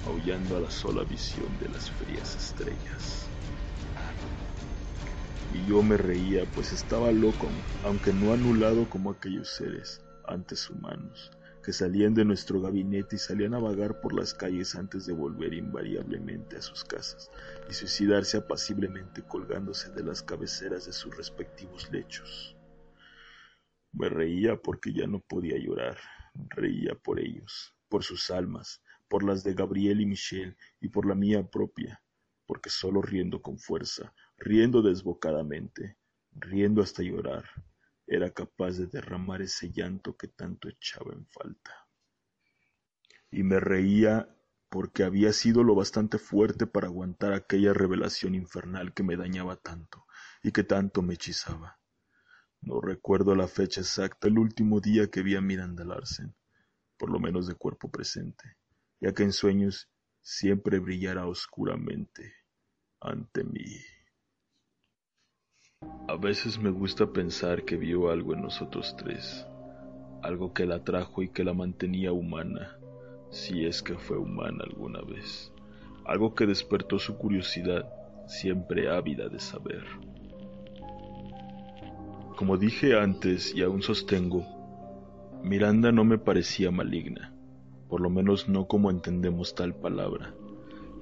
aullando 0.04 0.56
a 0.56 0.60
la 0.60 0.70
sola 0.70 1.02
visión 1.02 1.58
de 1.58 1.68
las 1.68 1.90
frías 1.90 2.36
estrellas. 2.36 3.28
Y 5.52 5.66
yo 5.66 5.82
me 5.82 5.96
reía, 5.96 6.44
pues 6.46 6.72
estaba 6.72 7.10
loco, 7.10 7.50
aunque 7.82 8.12
no 8.12 8.32
anulado 8.32 8.88
como 8.88 9.10
aquellos 9.10 9.48
seres 9.48 10.00
antes 10.26 10.70
humanos, 10.70 11.35
que 11.66 11.72
salían 11.72 12.14
de 12.14 12.24
nuestro 12.24 12.60
gabinete 12.60 13.16
y 13.16 13.18
salían 13.18 13.52
a 13.52 13.58
vagar 13.58 14.00
por 14.00 14.14
las 14.14 14.32
calles 14.32 14.76
antes 14.76 15.04
de 15.04 15.12
volver 15.12 15.52
invariablemente 15.52 16.58
a 16.58 16.62
sus 16.62 16.84
casas 16.84 17.28
y 17.68 17.74
suicidarse 17.74 18.36
apaciblemente 18.36 19.24
colgándose 19.26 19.90
de 19.90 20.04
las 20.04 20.22
cabeceras 20.22 20.86
de 20.86 20.92
sus 20.92 21.16
respectivos 21.16 21.90
lechos. 21.90 22.56
Me 23.90 24.08
reía 24.08 24.62
porque 24.62 24.92
ya 24.92 25.08
no 25.08 25.18
podía 25.18 25.58
llorar, 25.58 25.98
reía 26.50 26.94
por 26.94 27.18
ellos, 27.18 27.74
por 27.88 28.04
sus 28.04 28.30
almas, 28.30 28.80
por 29.08 29.24
las 29.24 29.42
de 29.42 29.54
Gabriel 29.54 30.00
y 30.00 30.06
Michelle 30.06 30.56
y 30.80 30.90
por 30.90 31.04
la 31.04 31.16
mía 31.16 31.50
propia, 31.50 32.00
porque 32.46 32.70
solo 32.70 33.02
riendo 33.02 33.42
con 33.42 33.58
fuerza, 33.58 34.14
riendo 34.38 34.82
desbocadamente, 34.82 35.96
riendo 36.30 36.80
hasta 36.80 37.02
llorar, 37.02 37.44
era 38.06 38.30
capaz 38.30 38.78
de 38.78 38.86
derramar 38.86 39.42
ese 39.42 39.70
llanto 39.70 40.16
que 40.16 40.28
tanto 40.28 40.68
echaba 40.68 41.12
en 41.12 41.26
falta. 41.26 41.88
Y 43.30 43.42
me 43.42 43.58
reía 43.58 44.28
porque 44.68 45.04
había 45.04 45.32
sido 45.32 45.64
lo 45.64 45.74
bastante 45.74 46.18
fuerte 46.18 46.66
para 46.66 46.86
aguantar 46.86 47.32
aquella 47.32 47.72
revelación 47.72 48.34
infernal 48.34 48.94
que 48.94 49.02
me 49.02 49.16
dañaba 49.16 49.56
tanto 49.56 50.06
y 50.42 50.52
que 50.52 50.64
tanto 50.64 51.02
me 51.02 51.14
hechizaba. 51.14 51.78
No 52.60 52.80
recuerdo 52.80 53.34
la 53.34 53.48
fecha 53.48 53.80
exacta, 53.80 54.28
el 54.28 54.38
último 54.38 54.80
día 54.80 55.10
que 55.10 55.22
vi 55.22 55.36
a 55.36 55.40
Miranda 55.40 55.84
Larsen, 55.84 56.34
por 56.96 57.10
lo 57.10 57.18
menos 57.18 57.46
de 57.46 57.54
cuerpo 57.54 57.90
presente, 57.90 58.56
ya 59.00 59.12
que 59.12 59.22
en 59.22 59.32
sueños 59.32 59.90
siempre 60.20 60.78
brillará 60.78 61.26
oscuramente 61.26 62.34
ante 63.00 63.44
mí. 63.44 63.80
A 66.08 66.14
veces 66.14 66.58
me 66.58 66.70
gusta 66.70 67.12
pensar 67.12 67.64
que 67.64 67.76
vio 67.76 68.10
algo 68.10 68.32
en 68.32 68.40
nosotros 68.40 68.96
tres, 68.96 69.44
algo 70.22 70.54
que 70.54 70.64
la 70.64 70.84
trajo 70.84 71.22
y 71.22 71.28
que 71.28 71.44
la 71.44 71.52
mantenía 71.52 72.12
humana, 72.12 72.78
si 73.30 73.66
es 73.66 73.82
que 73.82 73.96
fue 73.96 74.16
humana 74.16 74.64
alguna 74.64 75.02
vez, 75.02 75.52
algo 76.06 76.34
que 76.34 76.46
despertó 76.46 76.98
su 76.98 77.18
curiosidad, 77.18 77.86
siempre 78.26 78.88
ávida 78.88 79.28
de 79.28 79.40
saber. 79.40 79.84
Como 82.36 82.56
dije 82.56 82.98
antes 82.98 83.52
y 83.54 83.62
aún 83.62 83.82
sostengo, 83.82 84.46
Miranda 85.42 85.92
no 85.92 86.04
me 86.04 86.16
parecía 86.16 86.70
maligna, 86.70 87.34
por 87.88 88.00
lo 88.00 88.08
menos 88.08 88.48
no 88.48 88.68
como 88.68 88.90
entendemos 88.90 89.54
tal 89.54 89.74
palabra. 89.74 90.32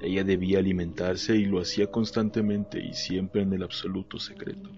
Ella 0.04 0.22
debía 0.22 0.58
alimentarse 0.58 1.34
y 1.34 1.46
lo 1.46 1.60
hacía 1.60 1.86
constantemente 1.86 2.78
y 2.78 2.92
siempre 2.92 3.40
en 3.40 3.54
el 3.54 3.62
absoluto 3.62 4.18
secreto. 4.18 4.68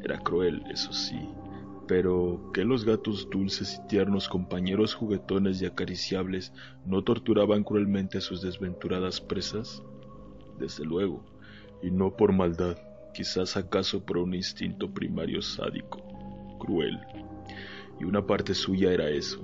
Era 0.00 0.20
cruel, 0.20 0.62
eso 0.70 0.92
sí, 0.92 1.18
pero 1.88 2.52
¿que 2.54 2.64
los 2.64 2.84
gatos 2.84 3.28
dulces 3.28 3.74
y 3.74 3.88
tiernos 3.88 4.28
compañeros 4.28 4.94
juguetones 4.94 5.60
y 5.60 5.66
acariciables 5.66 6.52
no 6.86 7.02
torturaban 7.02 7.64
cruelmente 7.64 8.18
a 8.18 8.20
sus 8.20 8.40
desventuradas 8.40 9.20
presas? 9.20 9.82
Desde 10.56 10.84
luego, 10.84 11.24
y 11.82 11.90
no 11.90 12.14
por 12.14 12.32
maldad, 12.32 12.76
quizás 13.14 13.56
acaso 13.56 14.06
por 14.06 14.18
un 14.18 14.34
instinto 14.34 14.88
primario 14.94 15.42
sádico, 15.42 16.00
cruel. 16.60 16.96
Y 17.98 18.04
una 18.04 18.24
parte 18.24 18.54
suya 18.54 18.92
era 18.92 19.10
eso, 19.10 19.40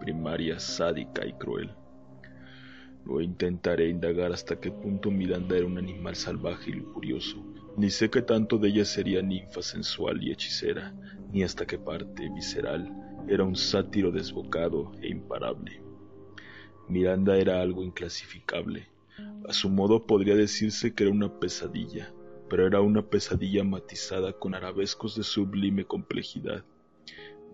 primaria, 0.00 0.58
sádica 0.58 1.24
y 1.24 1.32
cruel. 1.34 1.70
No 3.04 3.20
intentaré 3.20 3.88
indagar 3.88 4.32
hasta 4.32 4.60
qué 4.60 4.70
punto 4.70 5.10
Miranda 5.10 5.56
era 5.56 5.66
un 5.66 5.78
animal 5.78 6.16
salvaje 6.16 6.70
y 6.70 6.74
lujurioso, 6.74 7.44
ni 7.76 7.90
sé 7.90 8.10
qué 8.10 8.22
tanto 8.22 8.58
de 8.58 8.68
ella 8.68 8.84
sería 8.84 9.22
ninfa 9.22 9.62
sensual 9.62 10.22
y 10.22 10.30
hechicera, 10.30 10.94
ni 11.32 11.42
hasta 11.42 11.66
qué 11.66 11.78
parte 11.78 12.28
visceral 12.34 12.90
era 13.28 13.44
un 13.44 13.56
sátiro 13.56 14.10
desbocado 14.10 14.92
e 15.00 15.08
imparable. 15.08 15.80
Miranda 16.88 17.36
era 17.36 17.60
algo 17.60 17.82
inclasificable. 17.82 18.88
A 19.48 19.52
su 19.52 19.68
modo 19.68 20.06
podría 20.06 20.34
decirse 20.34 20.94
que 20.94 21.04
era 21.04 21.12
una 21.12 21.38
pesadilla, 21.38 22.12
pero 22.48 22.66
era 22.66 22.80
una 22.80 23.02
pesadilla 23.02 23.64
matizada 23.64 24.32
con 24.32 24.54
arabescos 24.54 25.16
de 25.16 25.22
sublime 25.22 25.84
complejidad, 25.84 26.64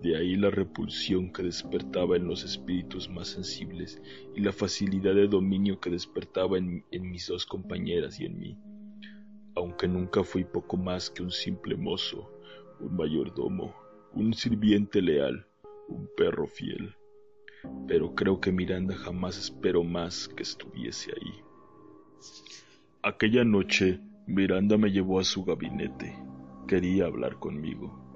de 0.03 0.17
ahí 0.17 0.37
la 0.37 0.51
repulsión 0.51 1.33
que 1.33 1.43
despertaba 1.43 2.17
en 2.17 2.29
los 2.29 2.45
espíritus 2.45 3.09
más 3.09 3.29
sensibles 3.29 4.01
y 4.35 4.41
la 4.41 4.53
facilidad 4.53 5.15
de 5.15 5.27
dominio 5.27 5.81
que 5.81 5.91
despertaba 5.91 6.57
en, 6.57 6.85
mis 6.91 7.27
dos 7.27 7.47
compañeras 7.47 8.21
y 8.21 8.27
en 8.27 8.39
mí. 8.39 8.59
Aunque 9.57 9.89
nunca 9.89 10.23
fui 10.23 10.45
poco 10.45 10.77
más 10.77 11.11
que 11.11 11.23
un 11.23 11.33
simple 11.33 11.77
mozo, 11.77 12.31
un 12.79 12.97
mayordomo, 12.97 13.75
un 14.15 14.35
sirviente 14.35 15.03
leal, 15.03 15.47
un 15.89 16.09
perro 16.17 16.47
fiel. 16.47 16.95
Pero 17.89 18.15
creo 18.15 18.41
que 18.41 18.53
Miranda 18.53 18.95
jamás 18.95 19.37
esperó 19.37 19.83
más 19.83 20.29
que 20.29 20.45
estuviese 20.45 21.11
ahí. 21.11 21.43
Aquella 23.03 23.43
noche 23.43 24.01
Miranda 24.29 24.77
me 24.77 24.93
llevó 24.93 25.19
a 25.19 25.25
su 25.25 25.45
gabinete. 25.45 26.17
Quería 26.69 27.07
hablar 27.07 27.41
conmigo. 27.41 28.08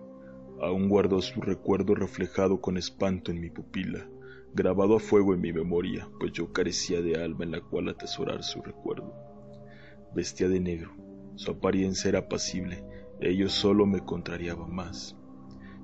Aún 0.62 0.88
guardo 0.88 1.20
su 1.20 1.40
recuerdo 1.40 1.96
reflejado 1.96 2.61
con 2.61 2.77
espanto 2.77 3.33
en 3.33 3.40
mi 3.40 3.51
pupila, 3.51 4.07
grabado 4.55 4.94
a 4.94 5.01
fuego 5.01 5.35
en 5.35 5.40
mi 5.40 5.53
memoria, 5.53 6.09
pues 6.20 6.31
yo 6.31 6.53
carecía 6.53 7.03
de 7.03 7.20
alma 7.20 7.42
en 7.42 7.51
la 7.51 7.61
cual 7.61 7.88
atesorar 7.88 8.44
su 8.44 8.62
recuerdo. 8.62 9.12
Vestía 10.14 10.48
de 10.48 10.61
negro, 10.61 10.92
su 11.35 11.51
apariencia 11.51 12.11
era 12.11 12.20
apacible, 12.20 12.85
ello 13.20 13.48
solo 13.48 13.87
me 13.87 14.05
contrariaba 14.05 14.68
más. 14.68 15.16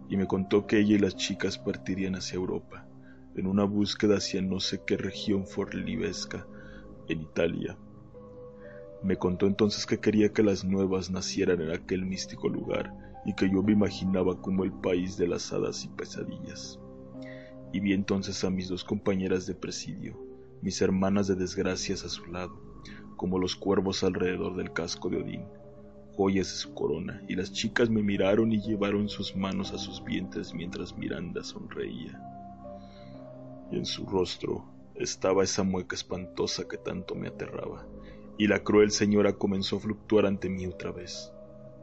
Y 0.09 0.17
me 0.17 0.29
contó 0.29 0.69
que 0.69 0.79
ella 0.79 0.95
y 0.95 0.99
las 1.01 1.17
chicas 1.17 1.59
partirían 1.59 2.15
hacia 2.15 2.37
Europa, 2.37 2.87
en 3.35 3.49
una 3.49 3.65
búsqueda 3.65 4.19
hacia 4.19 4.43
no 4.43 4.61
sé 4.61 4.85
qué 4.87 4.97
región 4.97 5.45
forlivesca, 5.45 6.47
en 7.09 7.23
Italia. 7.23 7.77
Me 9.03 9.17
contó 9.17 9.49
entonces 9.49 9.87
que 9.87 9.99
quería 9.99 10.33
que 10.33 10.45
las 10.45 10.65
nuevas 10.65 11.11
nacieran 11.11 11.61
en 11.63 11.73
aquel 11.73 12.07
místico 12.07 12.49
lugar, 12.49 13.08
y 13.29 13.35
que 13.35 13.51
yo 13.51 13.63
me 13.63 13.73
imaginaba 13.73 14.41
como 14.41 14.65
el 14.65 14.73
país 14.73 15.19
de 15.19 15.29
las 15.29 15.53
hadas 15.53 15.85
y 15.85 15.89
pesadillas. 15.89 16.81
Y 17.75 17.81
vi 17.81 17.93
entonces 17.93 18.43
a 18.43 18.49
mis 18.49 18.71
dos 18.71 18.85
compañeras 18.85 19.47
de 19.47 19.55
presidio, 19.55 20.19
mis 20.63 20.81
hermanas 20.81 21.27
de 21.27 21.35
desgracias 21.35 22.07
a 22.07 22.09
su 22.09 22.25
lado, 22.25 22.59
como 23.17 23.39
los 23.39 23.55
cuervos 23.55 24.03
alrededor 24.03 24.57
del 24.57 24.73
casco 24.73 25.11
de 25.11 25.19
Odín, 25.19 25.45
joyas 26.17 26.47
de 26.47 26.55
su 26.55 26.73
corona, 26.73 27.23
y 27.29 27.37
las 27.37 27.53
chicas 27.53 27.91
me 27.91 28.03
miraron 28.03 28.51
y 28.51 28.63
llevaron 28.63 29.11
sus 29.11 29.37
manos 29.37 29.75
a 29.75 29.79
sus 29.79 30.03
vientres 30.03 30.55
mientras 30.55 30.97
Miranda 30.97 31.45
sonreía. 31.45 32.19
Y 33.71 33.77
en 33.77 33.85
su 33.85 34.07
rostro 34.07 34.65
estaba 34.95 35.45
esa 35.45 35.65
mueca 35.65 35.95
espantosa 35.97 36.67
que 36.67 36.79
tanto 36.79 37.15
me 37.15 37.29
aterraba, 37.29 37.87
y 38.39 38.47
la 38.47 38.65
cruel 38.65 38.91
señora 38.91 39.35
comenzó 39.35 39.77
a 39.77 39.81
fluctuar 39.81 40.25
ante 40.25 40.49
mí 40.49 40.67
otra 40.67 40.93
vez 40.93 41.31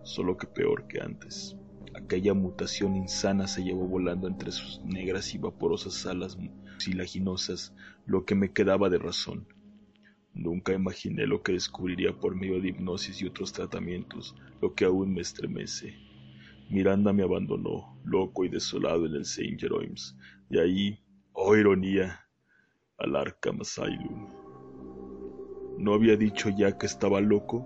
solo 0.06 0.38
que 0.38 0.48
peor 0.48 0.88
que 0.88 1.02
antes. 1.02 1.58
Aquella 1.94 2.34
mutación 2.34 2.96
insana 2.96 3.48
se 3.48 3.64
llevó 3.64 3.88
volando 3.88 4.28
entre 4.28 4.52
sus 4.52 4.82
negras 4.84 5.34
y 5.34 5.38
vaporosas 5.38 6.06
alas 6.06 6.38
silaginosas 6.78 7.74
lo 8.06 8.26
que 8.26 8.36
me 8.36 8.52
quedaba 8.52 8.90
de 8.90 8.98
razón. 8.98 9.48
Nunca 10.34 10.74
imaginé 10.74 11.26
lo 11.26 11.42
que 11.42 11.54
descubriría 11.54 12.14
por 12.20 12.36
medio 12.36 12.62
de 12.62 12.70
hipnosis 12.70 13.22
y 13.22 13.26
otros 13.26 13.54
tratamientos, 13.54 14.36
lo 14.62 14.76
que 14.76 14.86
aún 14.86 15.14
me 15.14 15.22
estremece. 15.22 15.96
Miranda 16.70 17.14
me 17.14 17.24
abandonó, 17.24 17.98
loco 18.04 18.44
y 18.44 18.50
desolado 18.50 19.06
en 19.06 19.16
el 19.16 19.26
Saint 19.26 19.60
Jerome's, 19.60 20.18
de 20.50 20.62
ahí, 20.62 21.00
oh 21.32 21.56
ironía, 21.56 22.28
al 22.98 23.16
Arkham 23.16 23.62
Asylum. 23.62 24.28
No 25.78 25.94
había 25.94 26.18
dicho 26.18 26.50
ya 26.50 26.78
que 26.78 26.86
estaba 26.86 27.22
loco, 27.22 27.66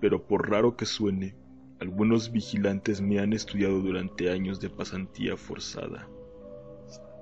pero 0.00 0.26
por 0.26 0.50
raro 0.50 0.76
que 0.76 0.86
suene, 0.86 1.36
algunos 1.78 2.32
vigilantes 2.32 3.00
me 3.00 3.18
han 3.18 3.32
estudiado 3.32 3.80
durante 3.80 4.30
años 4.30 4.60
de 4.60 4.70
pasantía 4.70 5.36
forzada. 5.36 6.08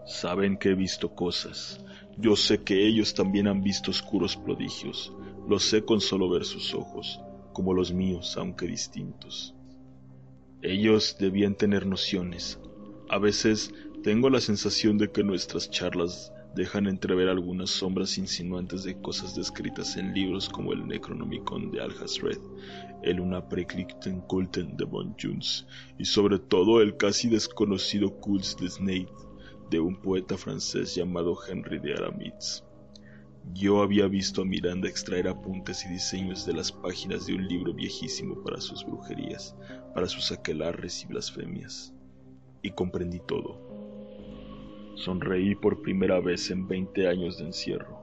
Saben 0.06 0.58
que 0.58 0.70
he 0.70 0.74
visto 0.74 1.14
cosas. 1.14 1.84
Yo 2.18 2.36
sé 2.36 2.62
que 2.62 2.86
ellos 2.86 3.14
también 3.14 3.48
han 3.48 3.62
visto 3.62 3.90
oscuros 3.90 4.36
prodigios. 4.36 5.12
Lo 5.48 5.58
sé 5.58 5.84
con 5.84 6.00
solo 6.00 6.28
ver 6.28 6.44
sus 6.44 6.74
ojos, 6.74 7.20
como 7.52 7.74
los 7.74 7.92
míos, 7.92 8.36
aunque 8.36 8.66
distintos. 8.66 9.54
Ellos 10.62 11.16
debían 11.18 11.56
tener 11.56 11.86
nociones. 11.86 12.60
A 13.08 13.18
veces 13.18 13.74
tengo 14.02 14.30
la 14.30 14.40
sensación 14.40 14.98
de 14.98 15.10
que 15.10 15.24
nuestras 15.24 15.70
charlas 15.70 16.32
dejan 16.54 16.86
entrever 16.86 17.28
algunas 17.28 17.70
sombras 17.70 18.16
insinuantes 18.16 18.84
de 18.84 19.00
cosas 19.00 19.34
descritas 19.34 19.96
en 19.96 20.14
libros 20.14 20.48
como 20.48 20.72
el 20.72 20.86
Necronomicon 20.86 21.70
de 21.70 21.80
Alhazred, 21.80 22.38
el 23.04 23.20
Unapreklichten 23.20 24.20
Kulten 24.22 24.76
de 24.76 24.84
von 24.84 25.14
Jones 25.20 25.66
y 25.98 26.04
sobre 26.04 26.38
todo 26.38 26.80
el 26.80 26.96
casi 26.96 27.28
desconocido 27.28 28.18
Kults 28.20 28.56
de 28.56 28.68
Snape 28.68 29.12
de 29.70 29.80
un 29.80 29.96
poeta 29.96 30.36
francés 30.36 30.94
llamado 30.94 31.36
Henry 31.48 31.78
de 31.78 31.94
Aramitz. 31.94 32.64
Yo 33.52 33.82
había 33.82 34.06
visto 34.06 34.42
a 34.42 34.44
Miranda 34.44 34.88
extraer 34.88 35.28
apuntes 35.28 35.84
y 35.84 35.88
diseños 35.90 36.46
de 36.46 36.54
las 36.54 36.72
páginas 36.72 37.26
de 37.26 37.34
un 37.34 37.46
libro 37.46 37.74
viejísimo 37.74 38.42
para 38.42 38.60
sus 38.60 38.84
brujerías, 38.84 39.54
para 39.94 40.08
sus 40.08 40.32
aquelarres 40.32 41.02
y 41.02 41.06
blasfemias, 41.06 41.94
y 42.62 42.70
comprendí 42.70 43.20
todo 43.20 43.74
Sonreí 44.96 45.56
por 45.56 45.82
primera 45.82 46.20
vez 46.20 46.50
en 46.50 46.68
veinte 46.68 47.08
años 47.08 47.38
de 47.38 47.46
encierro. 47.46 47.98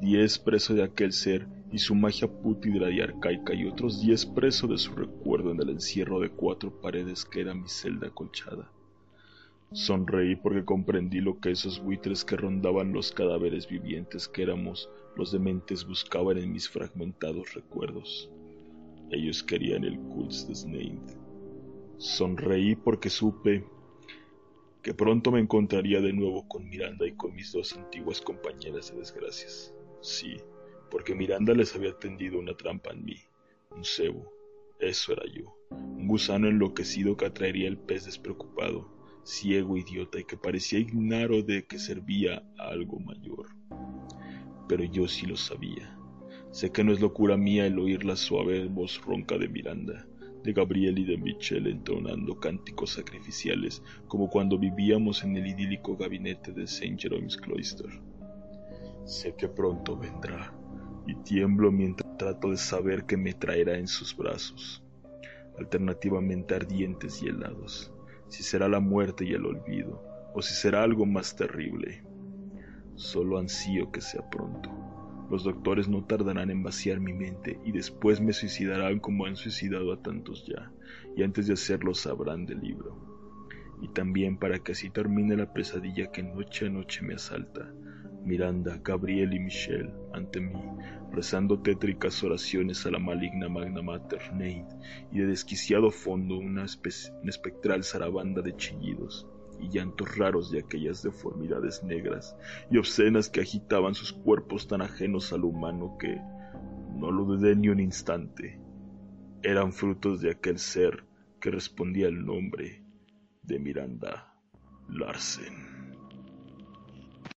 Diez 0.00 0.38
preso 0.38 0.74
de 0.74 0.84
aquel 0.84 1.12
ser 1.12 1.46
y 1.76 1.78
su 1.78 1.94
magia 1.94 2.26
pútida 2.26 2.90
y 2.90 3.02
arcaica 3.02 3.52
y 3.52 3.66
otros 3.66 4.00
diez 4.00 4.24
preso 4.24 4.66
de 4.66 4.78
su 4.78 4.94
recuerdo 4.94 5.50
en 5.50 5.60
el 5.60 5.68
encierro 5.68 6.20
de 6.20 6.30
cuatro 6.30 6.80
paredes 6.80 7.26
que 7.26 7.42
era 7.42 7.52
mi 7.52 7.68
celda 7.68 8.06
acolchada. 8.06 8.72
Sonreí 9.72 10.36
porque 10.36 10.64
comprendí 10.64 11.20
lo 11.20 11.38
que 11.38 11.50
esos 11.50 11.78
buitres 11.78 12.24
que 12.24 12.38
rondaban 12.38 12.94
los 12.94 13.12
cadáveres 13.12 13.68
vivientes 13.68 14.26
que 14.26 14.44
éramos 14.44 14.88
los 15.16 15.32
dementes 15.32 15.86
buscaban 15.86 16.38
en 16.38 16.50
mis 16.50 16.66
fragmentados 16.66 17.52
recuerdos. 17.52 18.30
Ellos 19.10 19.42
querían 19.42 19.84
el 19.84 19.98
Kults 19.98 20.48
de 20.48 20.54
Snape. 20.54 21.18
Sonreí 21.98 22.74
porque 22.74 23.10
supe 23.10 23.66
que 24.82 24.94
pronto 24.94 25.30
me 25.30 25.40
encontraría 25.40 26.00
de 26.00 26.14
nuevo 26.14 26.48
con 26.48 26.70
Miranda 26.70 27.06
y 27.06 27.12
con 27.12 27.34
mis 27.34 27.52
dos 27.52 27.76
antiguas 27.76 28.22
compañeras 28.22 28.92
de 28.92 29.00
desgracias. 29.00 29.74
Sí, 30.00 30.38
porque 30.90 31.14
Miranda 31.14 31.54
les 31.54 31.74
había 31.74 31.96
tendido 31.98 32.38
una 32.38 32.56
trampa 32.56 32.90
en 32.92 33.04
mí, 33.04 33.16
un 33.70 33.84
cebo, 33.84 34.32
eso 34.78 35.12
era 35.12 35.24
yo, 35.32 35.56
un 35.70 36.06
gusano 36.06 36.48
enloquecido 36.48 37.16
que 37.16 37.26
atraería 37.26 37.68
el 37.68 37.78
pez 37.78 38.04
despreocupado, 38.04 38.90
ciego, 39.24 39.76
idiota 39.76 40.20
y 40.20 40.24
que 40.24 40.36
parecía 40.36 40.78
ignaro 40.78 41.42
de 41.42 41.66
que 41.66 41.78
servía 41.78 42.42
a 42.58 42.68
algo 42.68 42.98
mayor. 43.00 43.48
Pero 44.68 44.84
yo 44.84 45.08
sí 45.08 45.26
lo 45.26 45.36
sabía. 45.36 45.98
Sé 46.50 46.70
que 46.72 46.84
no 46.84 46.92
es 46.92 47.00
locura 47.00 47.36
mía 47.36 47.66
el 47.66 47.78
oír 47.78 48.04
la 48.04 48.16
suave 48.16 48.66
voz 48.66 49.00
ronca 49.04 49.36
de 49.36 49.48
Miranda, 49.48 50.06
de 50.42 50.52
Gabriel 50.52 50.98
y 50.98 51.04
de 51.04 51.16
Michel 51.16 51.66
entonando 51.66 52.38
cánticos 52.38 52.90
sacrificiales 52.90 53.82
como 54.06 54.30
cuando 54.30 54.58
vivíamos 54.58 55.24
en 55.24 55.36
el 55.36 55.46
idílico 55.46 55.96
gabinete 55.96 56.52
de 56.52 56.64
St. 56.64 56.96
Jerome's 56.98 57.36
Cloister. 57.36 57.90
Sé 59.04 59.34
que 59.36 59.48
pronto 59.48 59.96
vendrá, 59.96 60.52
y 61.06 61.14
tiemblo 61.16 61.70
mientras 61.70 62.16
trato 62.18 62.50
de 62.50 62.56
saber 62.56 63.04
que 63.04 63.16
me 63.16 63.32
traerá 63.32 63.78
en 63.78 63.86
sus 63.86 64.16
brazos, 64.16 64.82
alternativamente 65.58 66.54
ardientes 66.54 67.22
y 67.22 67.28
helados, 67.28 67.92
si 68.28 68.42
será 68.42 68.68
la 68.68 68.80
muerte 68.80 69.24
y 69.24 69.32
el 69.32 69.46
olvido, 69.46 70.02
o 70.34 70.42
si 70.42 70.54
será 70.54 70.82
algo 70.82 71.06
más 71.06 71.36
terrible. 71.36 72.04
Solo 72.94 73.38
ansío 73.38 73.92
que 73.92 74.00
sea 74.00 74.28
pronto. 74.30 74.70
Los 75.30 75.44
doctores 75.44 75.88
no 75.88 76.04
tardarán 76.04 76.50
en 76.50 76.62
vaciar 76.62 77.00
mi 77.00 77.12
mente 77.12 77.58
y 77.64 77.72
después 77.72 78.20
me 78.20 78.32
suicidarán 78.32 79.00
como 79.00 79.26
han 79.26 79.36
suicidado 79.36 79.92
a 79.92 80.00
tantos 80.00 80.46
ya, 80.46 80.70
y 81.16 81.22
antes 81.22 81.46
de 81.46 81.54
hacerlo 81.54 81.94
sabrán 81.94 82.46
del 82.46 82.60
libro. 82.60 82.96
Y 83.82 83.88
también 83.88 84.38
para 84.38 84.60
que 84.60 84.72
así 84.72 84.88
termine 84.88 85.36
la 85.36 85.52
pesadilla 85.52 86.10
que 86.12 86.22
noche 86.22 86.66
a 86.66 86.70
noche 86.70 87.02
me 87.02 87.14
asalta, 87.14 87.72
Miranda, 88.26 88.80
Gabriel 88.82 89.32
y 89.34 89.38
Michelle 89.38 89.92
ante 90.12 90.40
mí, 90.40 90.60
rezando 91.12 91.60
tétricas 91.60 92.24
oraciones 92.24 92.84
a 92.84 92.90
la 92.90 92.98
maligna 92.98 93.48
Magna 93.48 93.82
Mater 93.82 94.34
Neid, 94.34 94.64
y 95.12 95.20
de 95.20 95.26
desquiciado 95.26 95.92
fondo 95.92 96.36
una, 96.36 96.64
espectral 96.64 97.84
zarabanda 97.84 98.42
de 98.42 98.56
chillidos 98.56 99.28
y 99.60 99.68
llantos 99.68 100.18
raros 100.18 100.50
de 100.50 100.58
aquellas 100.58 101.04
deformidades 101.04 101.84
negras 101.84 102.36
y 102.68 102.78
obscenas 102.78 103.30
que 103.30 103.40
agitaban 103.40 103.94
sus 103.94 104.12
cuerpos 104.12 104.66
tan 104.66 104.82
ajenos 104.82 105.32
al 105.32 105.44
humano 105.44 105.96
que, 105.96 106.20
no 106.96 107.12
lo 107.12 107.24
dudé 107.24 107.54
ni 107.54 107.68
un 107.68 107.78
instante, 107.78 108.58
eran 109.44 109.72
frutos 109.72 110.20
de 110.20 110.32
aquel 110.32 110.58
ser 110.58 111.04
que 111.40 111.52
respondía 111.52 112.08
al 112.08 112.26
nombre 112.26 112.82
de 113.44 113.60
Miranda 113.60 114.34
Larsen. 114.88 115.75